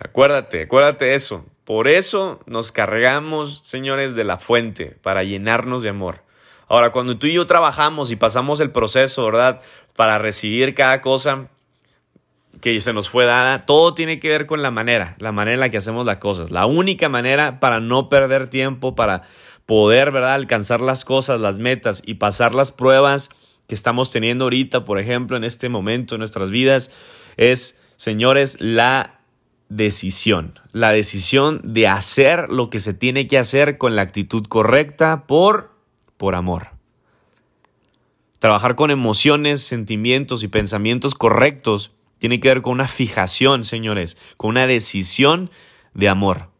Acuérdate, 0.00 0.62
acuérdate 0.62 1.14
eso. 1.14 1.46
Por 1.64 1.88
eso 1.88 2.40
nos 2.46 2.72
cargamos, 2.72 3.60
señores, 3.64 4.14
de 4.14 4.24
la 4.24 4.38
fuente, 4.38 4.96
para 5.02 5.22
llenarnos 5.22 5.82
de 5.82 5.90
amor. 5.90 6.24
Ahora, 6.68 6.90
cuando 6.90 7.18
tú 7.18 7.26
y 7.26 7.34
yo 7.34 7.46
trabajamos 7.46 8.10
y 8.10 8.16
pasamos 8.16 8.60
el 8.60 8.70
proceso, 8.70 9.24
¿verdad? 9.24 9.60
Para 9.94 10.18
recibir 10.18 10.74
cada 10.74 11.00
cosa, 11.00 11.48
que 12.60 12.80
se 12.80 12.92
nos 12.92 13.08
fue 13.08 13.24
dada, 13.24 13.66
todo 13.66 13.94
tiene 13.94 14.20
que 14.20 14.28
ver 14.28 14.46
con 14.46 14.62
la 14.62 14.70
manera, 14.70 15.16
la 15.18 15.32
manera 15.32 15.54
en 15.54 15.60
la 15.60 15.68
que 15.68 15.76
hacemos 15.76 16.06
las 16.06 16.18
cosas. 16.18 16.50
La 16.50 16.66
única 16.66 17.08
manera 17.08 17.60
para 17.60 17.80
no 17.80 18.08
perder 18.08 18.48
tiempo, 18.48 18.94
para 18.94 19.22
poder, 19.66 20.10
¿verdad?, 20.10 20.34
alcanzar 20.34 20.80
las 20.80 21.04
cosas, 21.04 21.40
las 21.40 21.58
metas 21.58 22.02
y 22.04 22.14
pasar 22.14 22.54
las 22.54 22.72
pruebas 22.72 23.30
que 23.68 23.74
estamos 23.74 24.10
teniendo 24.10 24.44
ahorita, 24.44 24.84
por 24.84 24.98
ejemplo, 24.98 25.36
en 25.36 25.44
este 25.44 25.68
momento 25.68 26.14
en 26.14 26.18
nuestras 26.18 26.50
vidas, 26.50 26.90
es, 27.36 27.76
señores, 27.96 28.58
la 28.60 29.21
decisión. 29.76 30.58
La 30.72 30.92
decisión 30.92 31.60
de 31.64 31.88
hacer 31.88 32.50
lo 32.50 32.70
que 32.70 32.80
se 32.80 32.94
tiene 32.94 33.26
que 33.26 33.38
hacer 33.38 33.78
con 33.78 33.96
la 33.96 34.02
actitud 34.02 34.46
correcta 34.46 35.26
por, 35.26 35.72
por 36.16 36.34
amor. 36.34 36.68
Trabajar 38.38 38.74
con 38.74 38.90
emociones, 38.90 39.62
sentimientos 39.62 40.42
y 40.42 40.48
pensamientos 40.48 41.14
correctos 41.14 41.92
tiene 42.18 42.40
que 42.40 42.48
ver 42.48 42.62
con 42.62 42.74
una 42.74 42.88
fijación, 42.88 43.64
señores, 43.64 44.16
con 44.36 44.50
una 44.50 44.66
decisión 44.66 45.50
de 45.94 46.08
amor. 46.08 46.50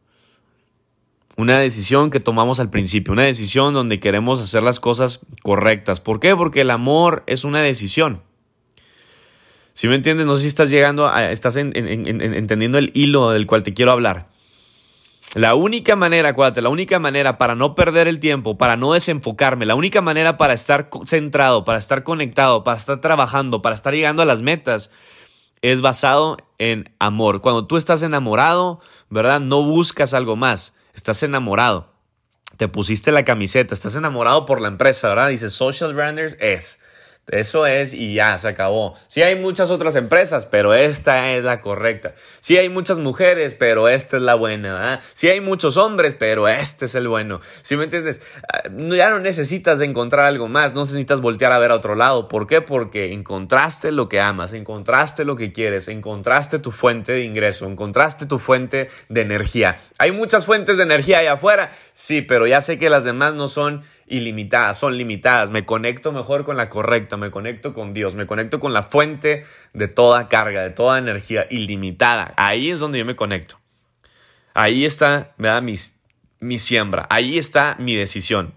Una 1.37 1.59
decisión 1.59 2.11
que 2.11 2.21
tomamos 2.21 2.61
al 2.61 2.71
principio, 2.71 3.13
una 3.13 3.25
decisión 3.25 3.75
donde 3.75 4.01
queremos 4.01 4.41
hacer 4.41 4.63
las 4.63 4.81
cosas 4.81 5.21
correctas. 5.43 6.01
¿Por 6.01 6.21
qué? 6.21 6.37
Porque 6.37 6.61
el 6.61 6.71
amor 6.71 7.25
es 7.27 7.45
una 7.45 7.63
decisión. 7.63 8.23
Si 9.75 9.89
me 9.89 9.95
entiendes, 9.95 10.27
no 10.27 10.37
sé 10.37 10.43
si 10.43 10.49
estás 10.49 10.71
llegando, 10.71 11.09
a, 11.09 11.31
estás 11.31 11.57
entendiendo 11.57 12.79
el 12.79 12.91
hilo 12.95 13.31
del 13.31 13.47
cual 13.47 13.63
te 13.63 13.73
quiero 13.75 13.93
hablar. 13.93 14.29
La 15.35 15.55
única 15.55 15.97
manera, 15.97 16.31
acuérdate, 16.31 16.61
la 16.61 16.69
única 16.69 16.99
manera 16.99 17.39
para 17.39 17.55
no 17.55 17.75
perder 17.75 18.07
el 18.07 18.21
tiempo, 18.21 18.59
para 18.59 18.77
no 18.77 18.93
desenfocarme, 18.93 19.65
la 19.65 19.75
única 19.75 20.03
manera 20.03 20.37
para 20.37 20.53
estar 20.53 20.91
centrado, 21.07 21.65
para 21.65 21.79
estar 21.79 22.03
conectado, 22.03 22.65
para 22.65 22.77
estar 22.77 23.01
trabajando, 23.01 23.63
para 23.63 23.75
estar 23.75 23.95
llegando 23.95 24.21
a 24.21 24.27
las 24.27 24.43
metas, 24.43 24.91
es 25.63 25.81
basado 25.81 26.37
en 26.59 26.95
amor. 26.99 27.41
Cuando 27.41 27.67
tú 27.67 27.79
estás 27.79 28.03
enamorado, 28.03 28.81
¿verdad? 29.09 29.41
No 29.41 29.63
buscas 29.63 30.13
algo 30.13 30.37
más, 30.37 30.75
estás 30.93 31.23
enamorado. 31.23 31.91
Te 32.59 32.69
pusiste 32.69 33.11
la 33.11 33.25
camiseta, 33.25 33.73
estás 33.73 33.97
enamorado 33.97 34.45
por 34.45 34.61
la 34.61 34.69
empresa, 34.69 35.09
¿verdad? 35.09 35.31
Dices, 35.31 35.55
Social 35.55 35.95
Branders 35.95 36.37
es. 36.41 36.79
Eso 37.29 37.67
es 37.67 37.95
y 37.95 38.15
ya, 38.15 38.37
se 38.37 38.49
acabó. 38.49 38.97
Sí 39.07 39.23
hay 39.23 39.37
muchas 39.37 39.71
otras 39.71 39.95
empresas, 39.95 40.45
pero 40.45 40.75
esta 40.75 41.31
es 41.31 41.45
la 41.45 41.61
correcta. 41.61 42.15
Sí 42.41 42.57
hay 42.57 42.69
muchas 42.69 42.99
mujeres, 42.99 43.55
pero 43.55 43.89
esta 43.89 44.17
es 44.17 44.23
la 44.25 44.35
buena. 44.35 44.73
¿verdad? 44.73 45.01
Sí 45.15 45.29
hay 45.29 45.41
muchos 45.41 45.77
hombres, 45.77 46.17
pero 46.17 46.49
este 46.49 46.87
es 46.87 46.97
el 46.97 47.07
bueno. 47.07 47.41
¿Sí 47.63 47.77
me 47.77 47.85
entiendes? 47.85 48.23
Ah, 48.53 48.63
ya 48.69 49.11
no 49.11 49.21
necesitas 49.21 49.81
encontrar 49.81 50.27
algo 50.27 50.49
más, 50.49 50.75
no 50.75 50.83
necesitas 50.83 51.21
voltear 51.21 51.53
a 51.53 51.61
ver 51.61 51.71
a 51.71 51.77
otro 51.77 51.95
lado. 51.95 52.27
¿Por 52.27 52.49
qué? 52.49 52.61
Porque 52.61 53.13
encontraste 53.13 53.93
lo 53.93 54.09
que 54.09 54.21
amas, 54.21 54.53
encontraste 54.53 55.25
lo 55.25 55.37
que 55.37 55.53
quieres, 55.53 55.87
encontraste 55.87 56.59
tu 56.59 56.73
fuente 56.73 57.13
de 57.13 57.25
ingreso, 57.25 57.67
encontraste 57.67 58.27
tu 58.27 58.41
fuente 58.41 58.91
de 59.09 59.21
energía. 59.21 59.77
Hay 59.99 60.11
muchas 60.11 60.45
fuentes 60.45 60.77
de 60.77 60.83
energía 60.83 61.19
allá 61.19 61.35
afuera, 61.35 61.71
sí, 61.93 62.21
pero 62.21 62.49
ya 62.49 62.61
sé 62.61 62.81
que 62.81 62.91
las 62.91 63.05
demás 63.05 63.37
no 63.37 63.47
son 63.47 63.85
ilimitadas, 64.07 64.79
son 64.79 64.97
limitadas. 64.97 65.51
Me 65.51 65.65
conecto 65.65 66.13
mejor 66.13 66.45
con 66.45 66.57
la 66.57 66.69
correcta, 66.69 67.17
me 67.17 67.31
conecto 67.31 67.73
con 67.73 67.95
Dios, 67.95 68.15
me 68.15 68.27
conecto 68.27 68.61
con 68.61 68.73
la 68.73 68.83
fuente 68.83 69.45
de 69.73 69.89
toda 69.89 70.29
carga, 70.29 70.63
de 70.63 70.71
toda 70.71 70.99
energía 70.99 71.47
ilimitada. 71.51 72.35
Ahí 72.37 72.71
es 72.71 72.81
donde 72.81 72.99
yo 72.99 73.05
me 73.05 73.17
conecto. 73.17 73.59
Ahí 74.55 74.85
está, 74.85 75.33
me 75.39 75.49
da 75.49 75.61
mi, 75.61 75.77
mi 76.41 76.59
siembra, 76.59 77.07
ahí 77.11 77.39
está 77.39 77.77
mi 77.79 77.97
decisión. 77.97 78.55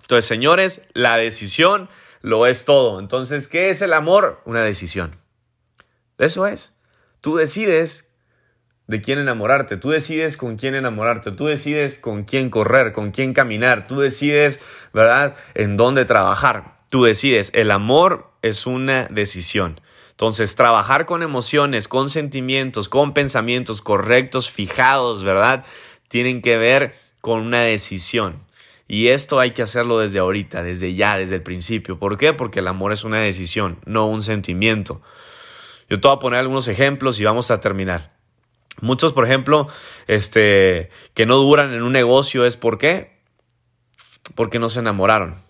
Entonces, 0.00 0.26
señores, 0.26 0.88
la 0.92 1.16
decisión 1.16 1.88
lo 2.20 2.46
es 2.46 2.64
todo. 2.64 2.98
Entonces, 3.00 3.48
¿qué 3.48 3.70
es 3.70 3.82
el 3.82 3.92
amor? 3.92 4.40
Una 4.44 4.62
decisión. 4.62 5.14
Eso 6.18 6.46
es. 6.46 6.74
Tú 7.20 7.36
decides 7.36 8.13
de 8.86 9.00
quién 9.00 9.18
enamorarte, 9.18 9.76
tú 9.76 9.90
decides 9.90 10.36
con 10.36 10.56
quién 10.56 10.74
enamorarte, 10.74 11.32
tú 11.32 11.46
decides 11.46 11.98
con 11.98 12.24
quién 12.24 12.50
correr, 12.50 12.92
con 12.92 13.12
quién 13.12 13.32
caminar, 13.32 13.86
tú 13.86 14.00
decides, 14.00 14.60
¿verdad?, 14.92 15.36
en 15.54 15.76
dónde 15.76 16.04
trabajar, 16.04 16.78
tú 16.90 17.04
decides. 17.04 17.50
El 17.54 17.70
amor 17.70 18.30
es 18.42 18.66
una 18.66 19.06
decisión. 19.10 19.80
Entonces, 20.10 20.54
trabajar 20.54 21.06
con 21.06 21.22
emociones, 21.22 21.88
con 21.88 22.08
sentimientos, 22.08 22.88
con 22.88 23.14
pensamientos 23.14 23.80
correctos, 23.80 24.50
fijados, 24.50 25.24
¿verdad? 25.24 25.64
Tienen 26.08 26.40
que 26.40 26.56
ver 26.56 26.94
con 27.20 27.40
una 27.40 27.62
decisión. 27.62 28.44
Y 28.86 29.08
esto 29.08 29.40
hay 29.40 29.52
que 29.52 29.62
hacerlo 29.62 29.98
desde 29.98 30.20
ahorita, 30.20 30.62
desde 30.62 30.94
ya, 30.94 31.16
desde 31.16 31.36
el 31.36 31.42
principio. 31.42 31.98
¿Por 31.98 32.16
qué? 32.16 32.32
Porque 32.32 32.60
el 32.60 32.68
amor 32.68 32.92
es 32.92 33.02
una 33.02 33.18
decisión, 33.18 33.78
no 33.86 34.06
un 34.06 34.22
sentimiento. 34.22 35.00
Yo 35.88 36.00
te 36.00 36.06
voy 36.06 36.16
a 36.16 36.20
poner 36.20 36.40
algunos 36.40 36.68
ejemplos 36.68 37.18
y 37.18 37.24
vamos 37.24 37.50
a 37.50 37.58
terminar. 37.58 38.13
Muchos, 38.80 39.12
por 39.12 39.24
ejemplo, 39.24 39.68
este, 40.06 40.90
que 41.14 41.26
no 41.26 41.36
duran 41.36 41.72
en 41.72 41.82
un 41.82 41.92
negocio 41.92 42.44
es 42.44 42.56
¿por 42.56 42.78
qué? 42.78 43.20
Porque 44.34 44.58
no 44.58 44.68
se 44.68 44.80
enamoraron. 44.80 45.42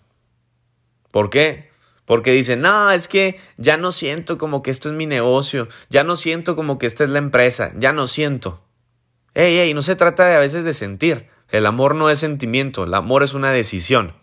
¿Por 1.11 1.29
qué? 1.29 1.69
Porque 2.05 2.31
dicen, 2.31 2.61
no, 2.61 2.91
es 2.91 3.07
que 3.07 3.39
ya 3.57 3.77
no 3.77 3.91
siento 3.91 4.37
como 4.37 4.61
que 4.61 4.69
esto 4.69 4.89
es 4.89 4.95
mi 4.95 5.07
negocio, 5.07 5.67
ya 5.89 6.03
no 6.03 6.15
siento 6.15 6.55
como 6.55 6.77
que 6.77 6.85
esta 6.85 7.03
es 7.03 7.09
la 7.09 7.17
empresa, 7.17 7.71
ya 7.77 7.93
no 7.93 8.07
siento. 8.07 8.61
Ey, 9.33 9.57
ey, 9.57 9.73
no 9.73 9.81
se 9.81 9.95
trata 9.95 10.25
de 10.25 10.35
a 10.35 10.39
veces 10.39 10.63
de 10.63 10.73
sentir. 10.73 11.27
El 11.49 11.65
amor 11.65 11.95
no 11.95 12.09
es 12.09 12.19
sentimiento, 12.19 12.83
el 12.83 12.93
amor 12.93 13.23
es 13.23 13.33
una 13.33 13.51
decisión. 13.51 14.13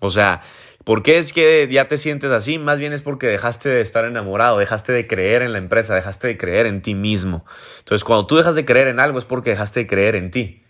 O 0.00 0.10
sea, 0.10 0.42
¿Por 0.88 1.02
qué 1.02 1.18
es 1.18 1.34
que 1.34 1.68
ya 1.70 1.86
te 1.86 1.98
sientes 1.98 2.30
así? 2.30 2.58
Más 2.58 2.78
bien 2.78 2.94
es 2.94 3.02
porque 3.02 3.26
dejaste 3.26 3.68
de 3.68 3.82
estar 3.82 4.06
enamorado, 4.06 4.56
dejaste 4.56 4.90
de 4.90 5.06
creer 5.06 5.42
en 5.42 5.52
la 5.52 5.58
empresa, 5.58 5.94
dejaste 5.94 6.28
de 6.28 6.38
creer 6.38 6.64
en 6.64 6.80
ti 6.80 6.94
mismo. 6.94 7.44
Entonces, 7.80 8.04
cuando 8.04 8.26
tú 8.26 8.38
dejas 8.38 8.54
de 8.54 8.64
creer 8.64 8.88
en 8.88 8.98
algo 8.98 9.18
es 9.18 9.26
porque 9.26 9.50
dejaste 9.50 9.80
de 9.80 9.86
creer 9.86 10.16
en 10.16 10.30
ti. 10.30 10.62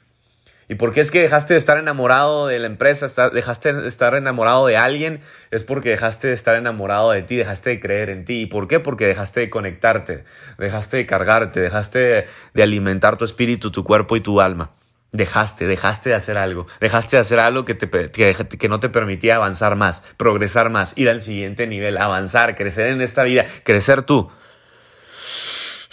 ¿Y 0.68 0.74
por 0.74 0.92
qué 0.92 1.02
es 1.02 1.12
que 1.12 1.20
dejaste 1.20 1.54
de 1.54 1.58
estar 1.58 1.78
enamorado 1.78 2.48
de 2.48 2.58
la 2.58 2.66
empresa, 2.66 3.30
dejaste 3.30 3.72
de 3.72 3.86
estar 3.86 4.16
enamorado 4.16 4.66
de 4.66 4.76
alguien? 4.76 5.20
Es 5.52 5.62
porque 5.62 5.90
dejaste 5.90 6.26
de 6.26 6.34
estar 6.34 6.56
enamorado 6.56 7.12
de 7.12 7.22
ti, 7.22 7.36
dejaste 7.36 7.70
de 7.70 7.78
creer 7.78 8.10
en 8.10 8.24
ti. 8.24 8.40
¿Y 8.40 8.46
por 8.46 8.66
qué? 8.66 8.80
Porque 8.80 9.06
dejaste 9.06 9.38
de 9.38 9.50
conectarte, 9.50 10.24
dejaste 10.58 10.96
de 10.96 11.06
cargarte, 11.06 11.60
dejaste 11.60 12.26
de 12.54 12.62
alimentar 12.64 13.18
tu 13.18 13.24
espíritu, 13.24 13.70
tu 13.70 13.84
cuerpo 13.84 14.16
y 14.16 14.20
tu 14.20 14.40
alma. 14.40 14.72
Dejaste, 15.10 15.66
dejaste 15.66 16.10
de 16.10 16.14
hacer 16.14 16.36
algo, 16.36 16.66
dejaste 16.80 17.16
de 17.16 17.20
hacer 17.20 17.40
algo 17.40 17.64
que, 17.64 17.74
te, 17.74 17.88
que, 18.10 18.68
no 18.68 18.78
te 18.78 18.90
permitía 18.90 19.36
avanzar 19.36 19.74
más, 19.74 20.02
progresar 20.18 20.68
más, 20.68 20.92
ir 20.96 21.08
al 21.08 21.22
siguiente 21.22 21.66
nivel, 21.66 21.96
avanzar, 21.96 22.54
crecer 22.56 22.88
en 22.88 23.00
esta 23.00 23.22
vida, 23.22 23.46
crecer 23.64 24.02
tú. 24.02 24.30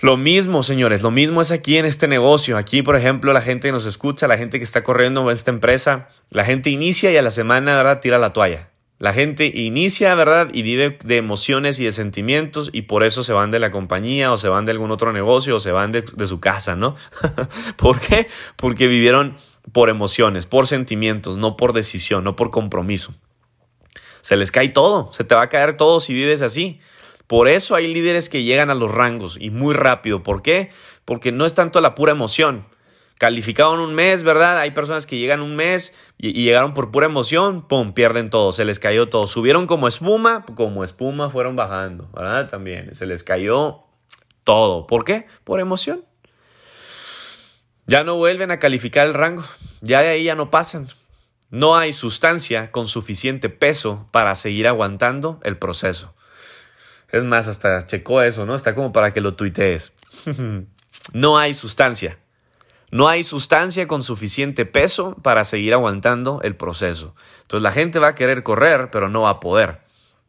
Lo 0.02 0.18
mismo, 0.18 0.64
señores, 0.64 1.02
lo 1.02 1.12
mismo 1.12 1.42
es 1.42 1.52
aquí 1.52 1.78
en 1.78 1.86
este 1.86 2.10
negocio. 2.10 2.58
Aquí, 2.58 2.84
por 2.84 2.98
ejemplo, 2.98 3.32
la 3.32 3.42
gente 3.42 3.70
que 3.70 3.72
nos 3.72 3.86
escucha, 3.86 4.28
la 4.28 4.38
gente 4.38 4.58
que 4.60 4.66
está 4.66 4.84
corriendo 4.84 5.30
en 5.32 5.36
esta 5.36 5.50
empresa, 5.50 6.10
la 6.30 6.44
gente 6.44 6.70
inicia 6.70 7.10
y 7.12 7.18
a 7.18 7.22
la 7.22 7.32
semana, 7.32 7.78
¿verdad? 7.78 8.02
Tira 8.02 8.18
la 8.18 8.34
toalla. 8.34 8.70
La 8.98 9.12
gente 9.12 9.52
inicia, 9.54 10.16
¿verdad? 10.16 10.50
Y 10.54 10.62
vive 10.62 10.98
de 11.04 11.18
emociones 11.18 11.80
y 11.82 11.86
de 11.86 11.92
sentimientos 11.92 12.70
y 12.72 12.84
por 12.84 13.04
eso 13.04 13.24
se 13.24 13.34
van 13.34 13.52
de 13.52 13.60
la 13.60 13.70
compañía 13.70 14.32
o 14.32 14.38
se 14.38 14.48
van 14.48 14.66
de 14.66 14.72
algún 14.72 14.90
otro 14.92 15.12
negocio 15.12 15.58
o 15.58 15.60
se 15.60 15.72
van 15.72 15.92
de, 15.92 16.04
su 16.26 16.40
casa, 16.40 16.78
¿no? 16.78 16.96
¿Por 17.78 18.00
qué? 18.00 18.28
Porque 18.56 18.88
vivieron 18.88 19.36
por 19.74 19.90
emociones, 19.90 20.46
por 20.46 20.68
sentimientos, 20.68 21.36
no 21.36 21.58
por 21.58 21.74
decisión, 21.74 22.24
no 22.24 22.38
por 22.38 22.52
compromiso. 22.52 23.14
Se 24.22 24.38
les 24.38 24.52
cae 24.52 24.70
todo, 24.70 25.12
se 25.12 25.26
te 25.26 25.36
va 25.36 25.42
a 25.42 25.50
caer 25.50 25.76
todo 25.76 26.00
si 26.00 26.14
vives 26.14 26.42
así. 26.42 26.80
Por 27.28 27.50
eso 27.50 27.76
hay 27.76 27.88
líderes 27.94 28.30
que 28.30 28.44
llegan 28.44 28.70
a 28.70 28.76
los 28.76 28.92
rangos 28.92 29.38
y 29.40 29.50
muy 29.50 29.74
rápido. 29.74 30.24
¿Por 30.24 30.42
qué? 30.42 30.70
Porque 31.04 31.34
no 31.34 31.46
es 31.46 31.54
tanto 31.54 31.82
la 31.82 31.96
pura 31.96 32.14
emoción. 32.14 32.66
Calificaron 33.18 33.80
un 33.80 33.96
mes, 33.96 34.24
¿verdad? 34.24 34.60
Hay 34.60 34.72
personas 34.72 35.06
que 35.06 35.18
llegan 35.18 35.42
un 35.42 35.56
mes 35.56 35.94
y, 36.18 36.34
llegaron 36.44 36.74
por 36.74 36.92
pura 36.92 37.06
emoción, 37.06 37.66
¡pum! 37.66 37.94
Pierden 37.94 38.30
todo, 38.30 38.52
se 38.52 38.66
les 38.66 38.80
cayó 38.80 39.08
todo. 39.08 39.26
Subieron 39.28 39.68
como 39.68 39.88
espuma, 39.88 40.46
como 40.56 40.84
espuma 40.84 41.30
fueron 41.30 41.56
bajando, 41.56 42.10
¿verdad? 42.14 42.50
También 42.50 42.94
se 42.94 43.06
les 43.06 43.24
cayó 43.24 43.86
todo. 44.44 44.86
¿Por 44.86 45.06
qué? 45.06 45.28
Por 45.46 45.62
emoción. 45.62 46.04
Ya 47.88 48.04
no 48.04 48.16
vuelven 48.16 48.52
a 48.52 48.60
calificar 48.60 49.08
el 49.08 49.14
rango, 49.14 49.44
ya 49.82 50.02
de 50.02 50.10
ahí 50.10 50.24
ya 50.26 50.36
no 50.36 50.50
pasan. 50.50 50.88
No 51.52 51.78
hay 51.78 51.94
sustancia 51.94 52.72
con 52.72 52.88
suficiente 52.88 53.50
peso 53.50 54.10
para 54.12 54.36
seguir 54.36 54.68
aguantando 54.68 55.40
el 55.44 55.58
proceso. 55.58 56.14
Es 57.12 57.24
más, 57.24 57.48
hasta 57.48 57.86
checó 57.86 58.22
eso, 58.24 58.46
¿no? 58.46 58.56
Está 58.56 58.76
como 58.76 58.92
para 58.92 59.14
que 59.14 59.22
lo 59.22 59.36
tuitees. 59.36 59.94
no 61.14 61.38
hay 61.38 61.54
sustancia. 61.54 62.18
No 62.96 63.10
hay 63.10 63.26
sustancia 63.26 63.88
con 63.88 64.04
suficiente 64.04 64.66
peso 64.66 65.18
para 65.22 65.44
seguir 65.44 65.74
aguantando 65.74 66.40
el 66.44 66.56
proceso. 66.56 67.14
Entonces 67.42 67.62
la 67.62 67.74
gente 67.74 68.00
va 68.00 68.08
a 68.08 68.16
querer 68.16 68.42
correr, 68.42 68.90
pero 68.90 69.10
no 69.10 69.24
va 69.24 69.32
a 69.32 69.40
poder. 69.42 69.82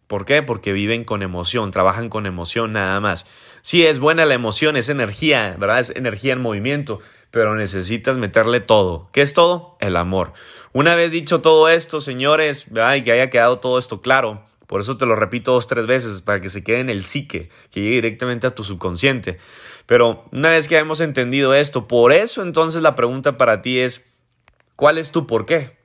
¿Por 0.09 0.25
qué? 0.25 0.43
Porque 0.43 0.73
viven 0.73 1.05
con 1.05 1.23
emoción, 1.23 1.71
trabajan 1.71 2.09
con 2.09 2.27
emoción 2.27 2.73
nada 2.73 2.99
más. 2.99 3.25
Sí, 3.63 3.87
es 3.87 4.01
buena 4.01 4.25
la 4.25 4.35
emoción, 4.35 4.77
es 4.77 4.89
energía, 4.89 5.55
¿verdad? 5.61 5.79
Es 5.79 5.91
energía 5.91 6.33
en 6.33 6.41
movimiento, 6.41 6.99
pero 7.31 7.55
necesitas 7.55 8.17
meterle 8.17 8.59
todo. 8.59 9.11
¿Qué 9.13 9.23
es 9.23 9.33
todo? 9.33 9.77
El 9.79 9.95
amor. 9.95 10.33
Una 10.73 10.97
vez 10.97 11.13
dicho 11.13 11.43
todo 11.43 11.69
esto, 11.69 12.01
señores, 12.01 12.65
¿verdad? 12.73 12.97
Y 12.97 13.05
que 13.05 13.13
haya 13.13 13.31
quedado 13.31 13.61
todo 13.61 13.79
esto 13.79 14.01
claro, 14.01 14.43
por 14.67 14.81
eso 14.81 14.97
te 14.97 15.07
lo 15.07 15.15
repito 15.15 15.53
dos, 15.53 15.67
tres 15.67 15.87
veces, 15.87 16.23
para 16.23 16.41
que 16.41 16.49
se 16.49 16.65
quede 16.65 16.81
en 16.81 16.91
el 16.91 17.05
psique, 17.05 17.49
que 17.71 17.81
llegue 17.81 17.97
directamente 17.97 18.47
a 18.47 18.55
tu 18.55 18.65
subconsciente. 18.65 19.39
Pero 19.87 20.25
una 20.33 20.51
vez 20.51 20.69
que 20.69 20.79
hemos 20.79 21.01
entendido 21.01 21.55
esto, 21.55 21.87
por 21.87 22.13
eso 22.13 22.43
entonces 22.43 22.83
la 22.83 22.95
pregunta 22.95 23.39
para 23.39 23.63
ti 23.63 23.79
es, 23.79 24.05
¿cuál 24.75 24.99
es 24.99 25.11
tu 25.11 25.27
por 25.27 25.47
qué? 25.47 25.77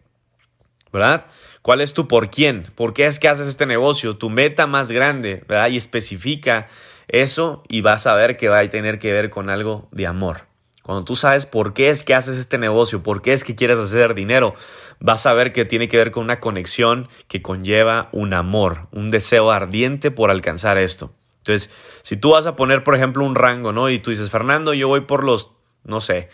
¿Verdad? 0.91 1.26
¿Cuál 1.62 1.82
es 1.82 1.94
tu 1.94 2.08
por 2.08 2.30
quién? 2.30 2.72
¿Por 2.76 2.94
qué 2.94 3.06
es 3.06 3.20
que 3.20 3.28
haces 3.28 3.48
este 3.48 3.65
negocio? 3.65 4.17
Tu 4.17 4.30
meta 4.30 4.65
más 4.65 4.91
grande, 4.91 5.44
¿verdad? 5.48 5.70
Y 5.70 5.78
especifica 5.78 6.67
eso 7.08 7.63
y 7.70 7.82
vas 7.82 8.08
a 8.08 8.15
ver 8.15 8.36
que 8.36 8.50
va 8.50 8.60
a 8.60 8.70
tener 8.70 8.98
que 8.98 9.13
ver 9.13 9.30
con 9.30 9.50
algo 9.50 9.88
de 9.91 10.08
amor. 10.08 10.51
Cuando 10.84 11.06
tú 11.06 11.15
sabes 11.15 11.46
por 11.46 11.74
qué 11.74 11.89
es 11.89 12.04
que 12.04 12.15
haces 12.15 12.38
este 12.38 12.58
negocio, 12.58 13.04
por 13.04 13.22
qué 13.22 13.34
es 13.34 13.44
que 13.44 13.56
quieres 13.56 13.78
hacer 13.78 14.15
dinero, 14.15 14.56
vas 15.00 15.26
a 15.26 15.34
ver 15.34 15.54
que 15.54 15.65
tiene 15.65 15.88
que 15.88 15.98
ver 15.98 16.12
con 16.12 16.24
una 16.24 16.39
conexión 16.39 17.08
que 17.28 17.41
conlleva 17.41 18.10
un 18.12 18.34
amor, 18.34 18.88
un 18.91 19.12
deseo 19.12 19.52
ardiente 19.52 20.10
por 20.10 20.32
alcanzar 20.32 20.78
esto. 20.78 21.13
Entonces, 21.38 21.72
si 22.02 22.17
tú 22.17 22.32
vas 22.32 22.46
a 22.46 22.56
poner, 22.56 22.84
por 22.84 22.96
ejemplo, 22.96 23.26
un 23.26 23.36
rango, 23.36 23.74
¿no? 23.74 23.89
Y 23.89 24.00
tú 24.00 24.12
dices, 24.12 24.30
Fernando, 24.30 24.74
yo 24.74 24.88
voy 24.88 25.02
por 25.02 25.24
los, 25.24 25.52
no 25.84 26.02
sé, 26.02 26.30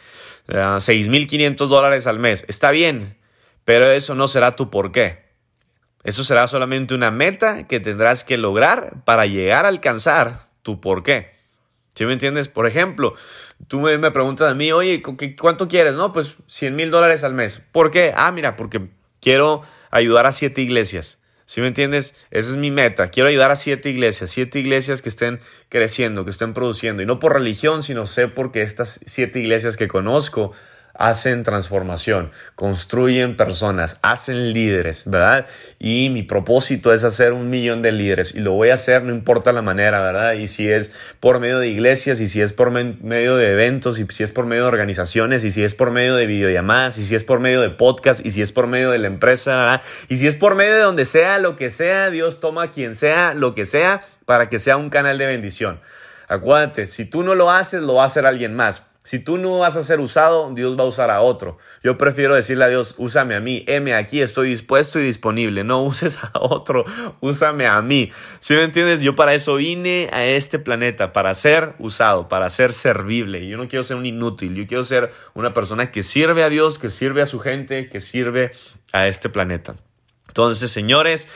uh, 0.49 0.53
eh, 0.53 0.57
6.500 0.57 1.67
dólares 1.67 2.07
al 2.07 2.19
mes. 2.19 2.45
Está 2.47 2.71
bien, 2.71 3.17
pero 3.63 3.89
eso 3.89 4.15
no 4.15 4.27
será 4.27 4.55
tu 4.55 4.69
por 4.69 4.91
qué. 4.91 5.27
Eso 6.03 6.23
será 6.23 6.47
solamente 6.47 6.93
una 6.93 7.11
meta 7.11 7.67
que 7.67 7.79
tendrás 7.79 8.23
que 8.23 8.37
lograr 8.37 9.03
para 9.05 9.25
llegar 9.25 9.65
a 9.65 9.69
alcanzar 9.69 10.49
tu 10.61 10.79
por 10.79 11.03
qué. 11.03 11.36
¿Sí 11.97 12.05
me 12.05 12.13
entiendes? 12.13 12.47
Por 12.47 12.67
ejemplo, 12.67 13.15
tú 13.67 13.79
me, 13.79 14.11
preguntas 14.11 14.51
a 14.51 14.53
mí, 14.53 14.71
oye, 14.71 15.01
¿cuánto 15.01 15.67
quieres? 15.67 15.93
No, 15.93 16.13
pues 16.13 16.35
100 16.45 16.75
mil 16.75 16.91
dólares 16.91 17.23
al 17.23 17.33
mes. 17.33 17.59
¿Por 17.71 17.89
qué? 17.89 18.13
Ah, 18.15 18.31
mira, 18.31 18.55
porque 18.55 18.89
quiero 19.19 19.63
ayudar 19.89 20.27
a 20.27 20.31
siete 20.31 20.61
iglesias. 20.61 21.17
¿Sí 21.45 21.59
me 21.59 21.65
entiendes? 21.65 22.13
Esa 22.29 22.51
es 22.51 22.55
mi 22.55 22.69
meta. 22.69 23.07
Quiero 23.07 23.29
ayudar 23.29 23.49
a 23.49 23.55
siete 23.55 23.89
iglesias, 23.89 24.29
siete 24.29 24.59
iglesias 24.59 25.01
que 25.01 25.09
estén 25.09 25.39
creciendo, 25.69 26.23
que 26.23 26.29
estén 26.29 26.53
produciendo. 26.53 27.01
Y 27.01 27.07
no 27.07 27.17
por 27.17 27.33
religión, 27.33 27.81
sino 27.81 28.05
sé 28.05 28.27
porque 28.27 28.61
estas 28.61 28.99
siete 29.07 29.39
iglesias 29.39 29.75
que 29.75 29.87
conozco 29.87 30.53
hacen 30.97 31.43
transformación, 31.43 32.31
construyen 32.55 33.37
personas, 33.37 33.99
hacen 34.01 34.51
líderes, 34.51 35.03
¿verdad? 35.05 35.45
Y 35.79 36.09
mi 36.09 36.23
propósito 36.23 36.93
es 36.93 37.03
hacer 37.03 37.33
un 37.33 37.49
millón 37.49 37.81
de 37.81 37.91
líderes 37.91 38.33
y 38.33 38.39
lo 38.39 38.53
voy 38.53 38.71
a 38.71 38.73
hacer 38.73 39.03
no 39.03 39.13
importa 39.13 39.53
la 39.53 39.61
manera, 39.61 40.01
¿verdad? 40.01 40.33
Y 40.33 40.47
si 40.47 40.69
es 40.69 40.91
por 41.19 41.39
medio 41.39 41.59
de 41.59 41.67
iglesias 41.67 42.19
y 42.19 42.27
si 42.27 42.41
es 42.41 42.53
por 42.53 42.71
medio 42.71 43.37
de 43.37 43.51
eventos 43.51 43.99
y 43.99 44.07
si 44.09 44.23
es 44.23 44.31
por 44.31 44.45
medio 44.45 44.63
de 44.63 44.69
organizaciones 44.69 45.43
y 45.43 45.51
si 45.51 45.63
es 45.63 45.75
por 45.75 45.91
medio 45.91 46.15
de 46.15 46.25
videollamadas 46.25 46.97
y 46.97 47.03
si 47.03 47.15
es 47.15 47.23
por 47.23 47.39
medio 47.39 47.61
de 47.61 47.69
podcast 47.69 48.25
y 48.25 48.31
si 48.31 48.41
es 48.41 48.51
por 48.51 48.67
medio 48.67 48.91
de 48.91 48.97
la 48.97 49.07
empresa, 49.07 49.55
¿verdad? 49.55 49.81
Y 50.09 50.17
si 50.17 50.27
es 50.27 50.35
por 50.35 50.55
medio 50.55 50.73
de 50.73 50.81
donde 50.81 51.05
sea, 51.05 51.37
lo 51.37 51.55
que 51.55 51.69
sea, 51.69 52.09
Dios 52.09 52.39
toma 52.39 52.63
a 52.63 52.71
quien 52.71 52.95
sea, 52.95 53.33
lo 53.33 53.53
que 53.53 53.65
sea, 53.65 54.01
para 54.25 54.49
que 54.49 54.59
sea 54.59 54.77
un 54.77 54.89
canal 54.89 55.17
de 55.17 55.27
bendición. 55.27 55.79
Acuérdate, 56.27 56.87
si 56.87 57.05
tú 57.05 57.23
no 57.23 57.35
lo 57.35 57.49
haces, 57.51 57.81
lo 57.81 57.95
va 57.95 58.03
a 58.03 58.07
hacer 58.07 58.25
alguien 58.25 58.53
más. 58.53 58.87
Si 59.07 59.19
tú 59.19 59.37
no 59.37 59.59
vas 59.59 59.77
a 59.77 59.83
ser 59.83 60.01
usado, 60.01 60.51
Dios 60.53 60.77
va 60.77 60.83
a 60.83 60.85
usar 60.87 61.11
a 61.11 61.21
otro. 61.21 61.57
Yo 61.81 61.97
prefiero 61.97 62.35
decirle 62.35 62.65
a 62.65 62.67
Dios, 62.67 62.93
úsame 62.97 63.37
a 63.37 63.39
mí, 63.39 63.63
M 63.65 63.93
aquí, 63.93 64.19
estoy 64.21 64.49
dispuesto 64.49 64.99
y 64.99 65.05
disponible. 65.05 65.63
No 65.63 65.81
uses 65.85 66.19
a 66.21 66.31
otro, 66.41 66.83
úsame 67.21 67.67
a 67.67 67.81
mí. 67.81 68.11
Si 68.41 68.53
me 68.53 68.63
entiendes? 68.63 68.99
Yo 68.99 69.15
para 69.15 69.33
eso 69.33 69.55
vine 69.55 70.09
a 70.11 70.25
este 70.25 70.59
planeta, 70.59 71.13
para 71.13 71.33
ser 71.35 71.73
usado, 71.79 72.27
para 72.27 72.49
ser 72.49 72.73
servible. 72.73 73.47
Yo 73.47 73.55
no 73.55 73.69
quiero 73.69 73.85
ser 73.85 73.95
un 73.95 74.05
inútil, 74.05 74.55
yo 74.55 74.67
quiero 74.67 74.83
ser 74.83 75.13
una 75.33 75.53
persona 75.53 75.89
que 75.89 76.03
sirve 76.03 76.43
a 76.43 76.49
Dios, 76.49 76.77
que 76.77 76.89
sirve 76.89 77.21
a 77.21 77.25
su 77.25 77.39
gente, 77.39 77.87
que 77.87 78.01
sirve 78.01 78.51
a 78.91 79.07
este 79.07 79.29
planeta. 79.29 79.77
Entonces, 80.27 80.69
señores, 80.69 81.29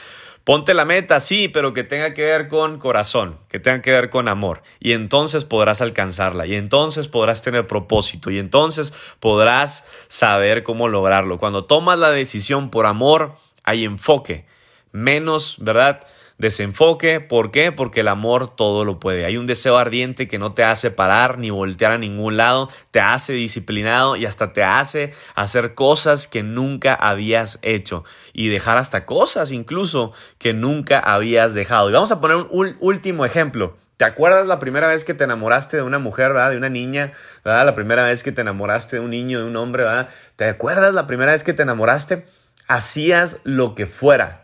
Ponte 0.44 0.74
la 0.74 0.86
meta, 0.86 1.20
sí, 1.20 1.48
pero 1.50 1.72
que 1.74 1.84
tenga 1.84 2.16
que 2.16 2.24
ver 2.24 2.48
con 2.48 2.80
corazón, 2.80 3.38
que 3.48 3.60
tenga 3.60 3.82
que 3.82 3.92
ver 3.92 4.10
con 4.10 4.28
amor. 4.28 4.64
Y 4.80 4.94
entonces 4.94 5.46
podrás 5.46 5.82
alcanzarla, 5.82 6.48
y 6.48 6.56
entonces 6.56 7.08
podrás 7.08 7.44
tener 7.44 7.68
propósito, 7.68 8.32
y 8.32 8.40
entonces 8.40 8.94
podrás 9.20 9.86
saber 10.08 10.64
cómo 10.64 10.88
lograrlo. 10.88 11.38
Cuando 11.38 11.66
tomas 11.66 12.00
la 12.00 12.10
decisión 12.10 12.72
por 12.72 12.88
amor, 12.88 13.36
hay 13.64 13.86
enfoque, 13.86 14.46
menos, 14.92 15.58
¿verdad? 15.60 16.06
Desenfoque. 16.42 17.22
¿Por 17.22 17.52
qué? 17.52 17.72
Porque 17.72 18.02
el 18.02 18.10
amor 18.10 18.54
todo 18.54 18.84
lo 18.84 19.00
puede. 19.00 19.24
Hay 19.24 19.38
un 19.38 19.48
deseo 19.48 19.78
ardiente 19.78 20.28
que 20.28 20.40
no 20.40 20.54
te 20.54 20.64
hace 20.64 20.92
parar 20.92 21.38
ni 21.38 21.50
voltear 21.50 21.94
a 21.94 21.98
ningún 21.98 22.36
lado, 22.36 22.70
te 22.92 23.00
hace 23.00 23.32
disciplinado 23.32 24.18
y 24.18 24.26
hasta 24.26 24.52
te 24.52 24.64
hace 24.64 25.14
hacer 25.36 25.74
cosas 25.74 26.28
que 26.28 26.44
nunca 26.44 26.94
habías 26.94 27.60
hecho 27.62 28.04
y 28.34 28.50
dejar 28.50 28.78
hasta 28.78 29.06
cosas 29.06 29.52
incluso 29.52 30.12
que 30.38 30.54
nunca 30.54 31.00
habías 31.00 31.54
dejado. 31.54 31.90
Y 31.90 31.94
vamos 31.94 32.12
a 32.12 32.20
poner 32.20 32.46
un 32.50 32.76
último 32.82 33.24
ejemplo. 33.24 33.78
¿Te 33.96 34.06
acuerdas 34.06 34.48
la 34.48 34.58
primera 34.58 34.88
vez 34.88 35.04
que 35.04 35.14
te 35.14 35.26
enamoraste 35.26 35.78
de 35.78 35.84
una 35.84 36.00
mujer. 36.00 36.34
De 36.34 36.58
una 36.58 36.70
niña, 36.70 37.14
¿verdad? 37.46 37.66
La 37.66 37.76
primera 37.76 38.04
vez 38.04 38.24
que 38.24 38.32
te 38.32 38.42
enamoraste 38.42 38.96
de 38.96 39.00
un 39.00 39.12
niño, 39.12 39.40
de 39.40 39.46
un 39.46 39.56
hombre, 39.56 39.84
¿verdad? 39.84 40.10
¿Te 40.36 40.46
acuerdas 40.46 40.94
la 40.94 41.06
primera 41.06 41.34
vez 41.34 41.44
que 41.44 41.54
te 41.54 41.62
enamoraste? 41.62 42.26
Hacías 42.68 43.42
lo 43.44 43.76
que 43.76 43.86
fuera 43.86 44.42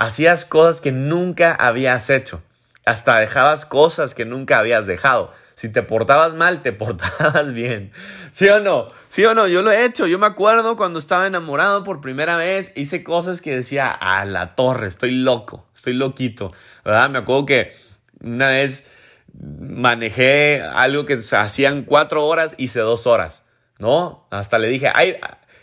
Hacías 0.00 0.46
cosas 0.46 0.80
que 0.80 0.92
nunca 0.92 1.54
habías 1.54 2.08
hecho. 2.08 2.42
Hasta 2.86 3.18
dejabas 3.18 3.66
cosas 3.66 4.14
que 4.14 4.24
nunca 4.24 4.58
habías 4.58 4.86
dejado. 4.86 5.30
Si 5.54 5.68
te 5.68 5.82
portabas 5.82 6.32
mal, 6.32 6.62
te 6.62 6.72
portabas 6.72 7.52
bien. 7.52 7.92
¿Sí 8.30 8.48
o 8.48 8.60
no? 8.60 8.88
¿Sí 9.08 9.26
o 9.26 9.34
no? 9.34 9.46
Yo 9.46 9.60
lo 9.60 9.70
he 9.70 9.84
hecho. 9.84 10.06
Yo 10.06 10.18
me 10.18 10.24
acuerdo 10.24 10.78
cuando 10.78 10.98
estaba 10.98 11.26
enamorado 11.26 11.84
por 11.84 12.00
primera 12.00 12.38
vez, 12.38 12.72
hice 12.76 13.04
cosas 13.04 13.42
que 13.42 13.54
decía, 13.54 13.90
a 13.90 14.24
la 14.24 14.54
torre, 14.54 14.88
estoy 14.88 15.10
loco, 15.10 15.66
estoy 15.74 15.92
loquito. 15.92 16.50
¿Verdad? 16.82 17.10
Me 17.10 17.18
acuerdo 17.18 17.44
que 17.44 17.76
una 18.22 18.48
vez 18.48 18.90
manejé 19.34 20.62
algo 20.62 21.04
que 21.04 21.20
se 21.20 21.36
hacían 21.36 21.82
cuatro 21.82 22.24
horas, 22.26 22.54
hice 22.56 22.80
dos 22.80 23.06
horas. 23.06 23.42
¿No? 23.78 24.26
Hasta 24.30 24.58
le 24.58 24.68
dije, 24.68 24.90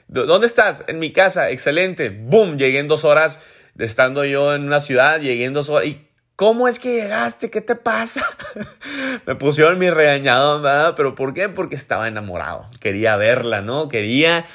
¿dónde 0.07 0.45
estás? 0.45 0.83
En 0.87 0.99
mi 0.99 1.11
casa, 1.11 1.49
excelente. 1.49 2.09
¡Boom! 2.11 2.59
Llegué 2.59 2.77
en 2.77 2.87
dos 2.87 3.03
horas 3.03 3.39
estando 3.77 4.25
yo 4.25 4.53
en 4.53 4.63
una 4.63 4.79
ciudad, 4.79 5.19
llegué 5.19 5.45
en. 5.45 5.57
¿Y 5.85 6.07
cómo 6.35 6.67
es 6.67 6.79
que 6.79 6.95
llegaste? 6.95 7.49
¿Qué 7.49 7.61
te 7.61 7.75
pasa? 7.75 8.23
Me 9.25 9.35
pusieron 9.35 9.77
mi 9.79 9.89
regañado, 9.89 10.61
¿verdad? 10.61 10.93
¿Pero 10.95 11.15
por 11.15 11.33
qué? 11.33 11.49
Porque 11.49 11.75
estaba 11.75 12.07
enamorado. 12.07 12.69
Quería 12.79 13.15
verla, 13.15 13.61
¿no? 13.61 13.89
Quería 13.89 14.45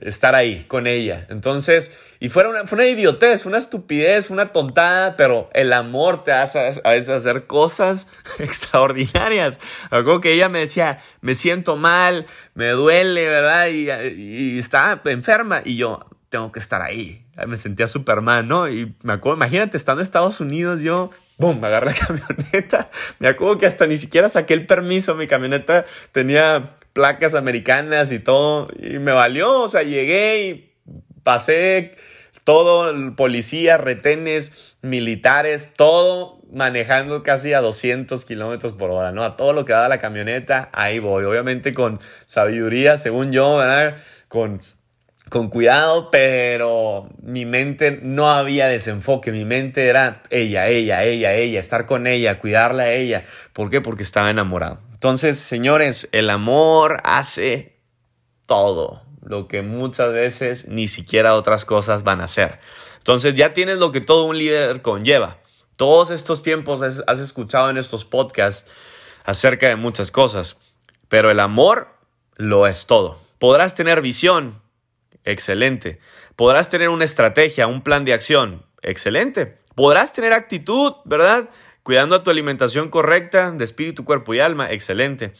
estar 0.00 0.34
ahí 0.34 0.64
con 0.68 0.86
ella. 0.86 1.26
Entonces, 1.28 1.96
y 2.18 2.28
fue 2.28 2.48
una, 2.48 2.66
fue 2.66 2.76
una 2.76 2.86
idiotez, 2.86 3.44
una 3.44 3.58
estupidez, 3.58 4.30
una 4.30 4.46
tontada, 4.46 5.16
pero 5.16 5.50
el 5.52 5.72
amor 5.72 6.24
te 6.24 6.32
hace 6.32 6.80
a 6.82 6.90
veces 6.90 7.10
hacer 7.10 7.46
cosas 7.46 8.08
extraordinarias. 8.38 9.60
Algo 9.90 10.20
que 10.20 10.32
ella 10.32 10.48
me 10.48 10.60
decía, 10.60 10.98
me 11.20 11.34
siento 11.34 11.76
mal, 11.76 12.26
me 12.54 12.70
duele, 12.70 13.28
¿verdad? 13.28 13.68
Y, 13.68 13.90
y, 13.90 14.58
está 14.58 15.00
enferma. 15.04 15.60
Y 15.64 15.76
yo, 15.76 16.06
tengo 16.30 16.52
que 16.52 16.60
estar 16.60 16.80
ahí. 16.80 17.21
Me 17.46 17.56
sentía 17.56 17.86
Superman, 17.86 18.46
¿no? 18.46 18.68
Y 18.68 18.94
me 19.02 19.14
acuerdo, 19.14 19.36
imagínate, 19.36 19.76
estando 19.76 20.00
en 20.00 20.04
Estados 20.04 20.40
Unidos, 20.40 20.82
yo, 20.82 21.10
boom, 21.38 21.60
me 21.60 21.68
agarré 21.68 21.92
la 21.92 21.96
camioneta. 22.06 22.90
Me 23.18 23.28
acuerdo 23.28 23.58
que 23.58 23.66
hasta 23.66 23.86
ni 23.86 23.96
siquiera 23.96 24.28
saqué 24.28 24.54
el 24.54 24.66
permiso. 24.66 25.14
Mi 25.14 25.26
camioneta 25.26 25.86
tenía 26.12 26.76
placas 26.92 27.34
americanas 27.34 28.12
y 28.12 28.18
todo. 28.18 28.68
Y 28.78 28.98
me 28.98 29.12
valió, 29.12 29.62
o 29.62 29.68
sea, 29.68 29.82
llegué 29.82 30.46
y 30.46 30.72
pasé 31.22 31.96
todo, 32.44 33.14
policía, 33.16 33.76
retenes, 33.76 34.76
militares, 34.82 35.72
todo 35.74 36.40
manejando 36.52 37.22
casi 37.22 37.54
a 37.54 37.60
200 37.60 38.24
kilómetros 38.24 38.74
por 38.74 38.90
hora, 38.90 39.10
¿no? 39.10 39.24
A 39.24 39.36
todo 39.36 39.52
lo 39.52 39.64
que 39.64 39.72
da 39.72 39.88
la 39.88 39.98
camioneta, 39.98 40.68
ahí 40.72 40.98
voy. 40.98 41.24
Obviamente 41.24 41.72
con 41.72 41.98
sabiduría, 42.26 42.98
según 42.98 43.32
yo, 43.32 43.56
¿verdad? 43.56 43.96
Con 44.28 44.60
con 45.32 45.48
cuidado, 45.48 46.10
pero 46.10 47.08
mi 47.22 47.46
mente 47.46 48.00
no 48.02 48.30
había 48.30 48.66
desenfoque, 48.68 49.32
mi 49.32 49.46
mente 49.46 49.88
era 49.88 50.22
ella, 50.28 50.68
ella, 50.68 51.04
ella, 51.04 51.32
ella, 51.32 51.58
estar 51.58 51.86
con 51.86 52.06
ella, 52.06 52.38
cuidarla 52.38 52.82
a 52.82 52.92
ella. 52.92 53.24
¿Por 53.54 53.70
qué? 53.70 53.80
Porque 53.80 54.02
estaba 54.02 54.30
enamorado. 54.30 54.80
Entonces, 54.92 55.38
señores, 55.38 56.06
el 56.12 56.28
amor 56.28 56.98
hace 57.04 57.78
todo, 58.44 59.04
lo 59.22 59.48
que 59.48 59.62
muchas 59.62 60.12
veces 60.12 60.68
ni 60.68 60.86
siquiera 60.86 61.34
otras 61.34 61.64
cosas 61.64 62.04
van 62.04 62.20
a 62.20 62.24
hacer. 62.24 62.60
Entonces 62.98 63.34
ya 63.34 63.54
tienes 63.54 63.78
lo 63.78 63.90
que 63.90 64.02
todo 64.02 64.24
un 64.24 64.36
líder 64.36 64.82
conlleva. 64.82 65.38
Todos 65.76 66.10
estos 66.10 66.42
tiempos 66.42 66.82
has, 66.82 67.18
escuchado 67.18 67.70
en 67.70 67.78
estos 67.78 68.04
podcasts 68.04 68.70
acerca 69.24 69.68
de 69.68 69.76
muchas 69.76 70.10
cosas, 70.10 70.58
pero 71.08 71.30
el 71.30 71.40
amor 71.40 71.88
lo 72.36 72.66
es 72.66 72.84
todo. 72.84 73.18
Podrás 73.38 73.74
tener 73.74 74.02
visión, 74.02 74.60
Excelente. 75.24 76.00
Podrás 76.36 76.68
tener 76.70 76.88
una 76.88 77.04
estrategia, 77.04 77.66
un 77.66 77.82
plan 77.82 78.04
de 78.04 78.12
acción. 78.12 78.66
Excelente. 78.82 79.58
Podrás 79.74 80.12
tener 80.12 80.32
actitud, 80.32 80.94
¿verdad? 81.04 81.48
Cuidando 81.82 82.16
a 82.16 82.22
tu 82.22 82.30
alimentación 82.30 82.90
correcta 82.90 83.50
de 83.50 83.64
espíritu, 83.64 84.04
cuerpo 84.04 84.34
y 84.34 84.40
alma. 84.40 84.70
Excelente. 84.70 85.32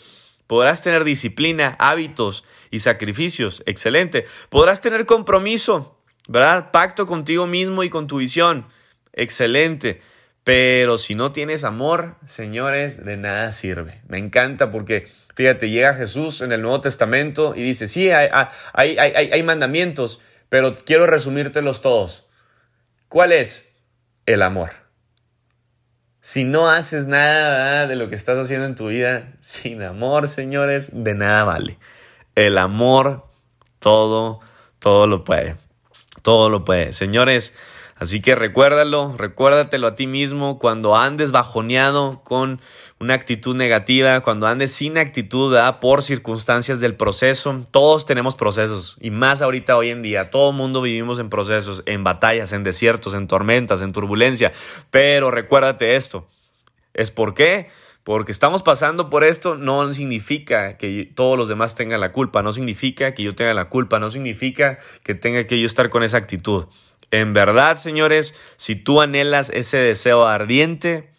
Podrás 0.46 0.82
tener 0.82 1.04
disciplina, 1.04 1.76
hábitos 1.78 2.44
y 2.70 2.80
sacrificios. 2.80 3.62
Excelente. 3.66 4.26
Podrás 4.48 4.80
tener 4.80 5.06
compromiso, 5.06 5.98
¿verdad? 6.28 6.70
Pacto 6.72 7.06
contigo 7.06 7.46
mismo 7.46 7.82
y 7.82 7.90
con 7.90 8.06
tu 8.06 8.18
visión. 8.18 8.66
Excelente. 9.12 10.00
Pero 10.44 10.98
si 10.98 11.14
no 11.14 11.30
tienes 11.30 11.62
amor, 11.62 12.16
señores, 12.26 13.04
de 13.04 13.16
nada 13.16 13.52
sirve. 13.52 14.02
Me 14.08 14.18
encanta 14.18 14.72
porque 14.72 15.08
Fíjate, 15.34 15.70
llega 15.70 15.94
Jesús 15.94 16.40
en 16.40 16.52
el 16.52 16.62
Nuevo 16.62 16.80
Testamento 16.80 17.54
y 17.56 17.62
dice, 17.62 17.88
sí, 17.88 18.10
hay, 18.10 18.28
hay, 18.72 18.96
hay, 18.98 19.42
mandamientos, 19.42 20.20
pero 20.48 20.74
quiero 20.74 21.06
resumírtelos 21.06 21.80
todos. 21.80 22.28
¿Cuál 23.08 23.32
es? 23.32 23.74
El 24.26 24.42
amor. 24.42 24.70
Si 26.20 26.44
no 26.44 26.70
haces 26.70 27.06
nada 27.06 27.86
de 27.86 27.96
lo 27.96 28.08
que 28.08 28.14
estás 28.14 28.38
haciendo 28.38 28.66
en 28.66 28.76
tu 28.76 28.88
vida 28.88 29.32
sin 29.40 29.82
amor, 29.82 30.28
señores, 30.28 30.90
de 30.92 31.14
nada 31.14 31.44
vale. 31.44 31.78
El 32.34 32.58
amor 32.58 33.26
todo, 33.78 34.40
todo 34.78 35.06
lo 35.06 35.24
puede. 35.24 35.56
Todo 36.22 36.48
lo 36.48 36.64
puede. 36.64 36.92
Señores, 36.92 37.54
Así 38.02 38.20
que 38.20 38.34
recuérdalo, 38.34 39.14
recuérdatelo 39.16 39.86
a 39.86 39.94
ti 39.94 40.08
mismo 40.08 40.58
cuando 40.58 40.96
andes 40.96 41.30
bajoneado 41.30 42.20
con 42.24 42.60
una 42.98 43.14
actitud 43.14 43.54
negativa, 43.54 44.22
cuando 44.22 44.48
andes 44.48 44.72
sin 44.72 44.98
actitud 44.98 45.56
por 45.80 46.02
circunstancias 46.02 46.80
del 46.80 46.96
proceso. 46.96 47.64
Todos 47.70 48.04
tenemos 48.04 48.34
procesos 48.34 48.96
y 49.00 49.12
más 49.12 49.40
ahorita 49.40 49.76
hoy 49.76 49.90
en 49.90 50.02
día. 50.02 50.30
Todo 50.30 50.50
mundo 50.50 50.82
vivimos 50.82 51.20
en 51.20 51.30
procesos, 51.30 51.84
en 51.86 52.02
batallas, 52.02 52.52
en 52.52 52.64
desiertos, 52.64 53.14
en 53.14 53.28
tormentas, 53.28 53.82
en 53.82 53.92
turbulencia. 53.92 54.50
Pero 54.90 55.30
recuérdate 55.30 55.94
esto. 55.94 56.26
¿Es 56.94 57.12
por 57.12 57.34
qué? 57.34 57.68
Porque 58.02 58.32
estamos 58.32 58.64
pasando 58.64 59.10
por 59.10 59.22
esto 59.22 59.54
no 59.54 59.94
significa 59.94 60.76
que 60.76 61.08
todos 61.14 61.38
los 61.38 61.48
demás 61.48 61.76
tengan 61.76 62.00
la 62.00 62.10
culpa, 62.10 62.42
no 62.42 62.52
significa 62.52 63.14
que 63.14 63.22
yo 63.22 63.36
tenga 63.36 63.54
la 63.54 63.68
culpa, 63.68 64.00
no 64.00 64.10
significa 64.10 64.80
que 65.04 65.14
tenga 65.14 65.46
que 65.46 65.60
yo 65.60 65.66
estar 65.66 65.88
con 65.88 66.02
esa 66.02 66.16
actitud. 66.16 66.66
En 67.12 67.34
verdad, 67.34 67.76
señores, 67.76 68.34
si 68.56 68.74
tú 68.74 69.02
anhelas 69.02 69.50
ese 69.50 69.76
deseo 69.76 70.26
ardiente, 70.26 71.10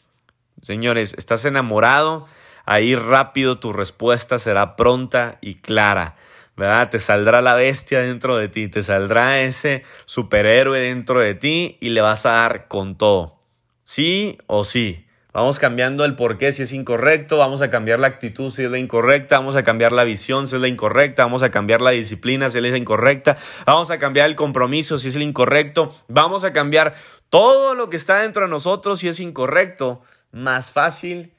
señores, 0.61 1.13
estás 1.17 1.45
enamorado, 1.45 2.27
ahí 2.65 2.95
rápido 2.95 3.59
tu 3.59 3.73
respuesta 3.73 4.39
será 4.39 4.75
pronta 4.75 5.37
y 5.39 5.55
clara. 5.55 6.15
¿verdad? 6.55 6.89
Te 6.89 6.99
saldrá 6.99 7.41
la 7.41 7.55
bestia 7.55 7.99
dentro 7.99 8.37
de 8.37 8.49
ti, 8.49 8.67
te 8.67 8.83
saldrá 8.83 9.41
ese 9.41 9.83
superhéroe 10.05 10.79
dentro 10.79 11.19
de 11.19 11.35
ti 11.35 11.77
y 11.79 11.89
le 11.89 12.01
vas 12.01 12.25
a 12.25 12.31
dar 12.31 12.67
con 12.67 12.97
todo. 12.97 13.39
Sí 13.83 14.39
o 14.47 14.63
sí. 14.63 15.02
Vamos 15.33 15.57
cambiando 15.57 16.05
el 16.05 16.15
por 16.15 16.37
qué 16.37 16.51
si 16.51 16.61
es 16.61 16.73
incorrecto, 16.73 17.39
vamos 17.39 17.63
a 17.63 17.71
cambiar 17.71 17.97
la 17.97 18.05
actitud 18.05 18.51
si 18.51 18.63
es 18.65 18.69
la 18.69 18.77
incorrecta, 18.77 19.39
vamos 19.39 19.55
a 19.55 19.63
cambiar 19.63 19.91
la 19.91 20.03
visión 20.03 20.45
si 20.45 20.55
es 20.55 20.61
la 20.61 20.67
incorrecta, 20.67 21.23
vamos 21.23 21.41
a 21.41 21.49
cambiar 21.49 21.81
la 21.81 21.89
disciplina 21.89 22.51
si 22.51 22.59
es 22.59 22.63
la 22.63 22.77
incorrecta, 22.77 23.35
vamos 23.65 23.89
a 23.89 23.97
cambiar 23.97 24.29
el 24.29 24.35
compromiso 24.35 24.99
si 24.99 25.07
es 25.07 25.15
el 25.15 25.23
incorrecto, 25.23 25.91
vamos 26.07 26.43
a 26.43 26.53
cambiar 26.53 26.93
todo 27.31 27.73
lo 27.73 27.89
que 27.89 27.97
está 27.97 28.21
dentro 28.21 28.43
de 28.43 28.49
nosotros 28.49 28.99
si 28.99 29.07
es 29.07 29.19
incorrecto. 29.19 30.03
Más 30.31 30.71
fácil 30.71 31.33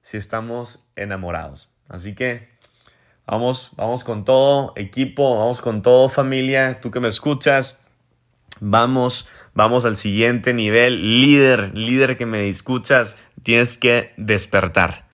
si 0.00 0.16
estamos 0.16 0.86
enamorados. 0.96 1.70
Así 1.88 2.14
que 2.14 2.48
vamos, 3.26 3.72
vamos 3.76 4.02
con 4.02 4.24
todo 4.24 4.72
equipo, 4.76 5.38
vamos 5.38 5.60
con 5.60 5.82
todo 5.82 6.08
familia, 6.08 6.80
tú 6.80 6.90
que 6.90 7.00
me 7.00 7.08
escuchas. 7.08 7.82
Vamos, 8.60 9.28
vamos 9.54 9.84
al 9.84 9.96
siguiente 9.96 10.54
nivel. 10.54 11.20
Líder, 11.20 11.76
líder 11.76 12.16
que 12.16 12.26
me 12.26 12.48
escuchas, 12.48 13.16
tienes 13.42 13.76
que 13.76 14.12
despertar. 14.16 15.06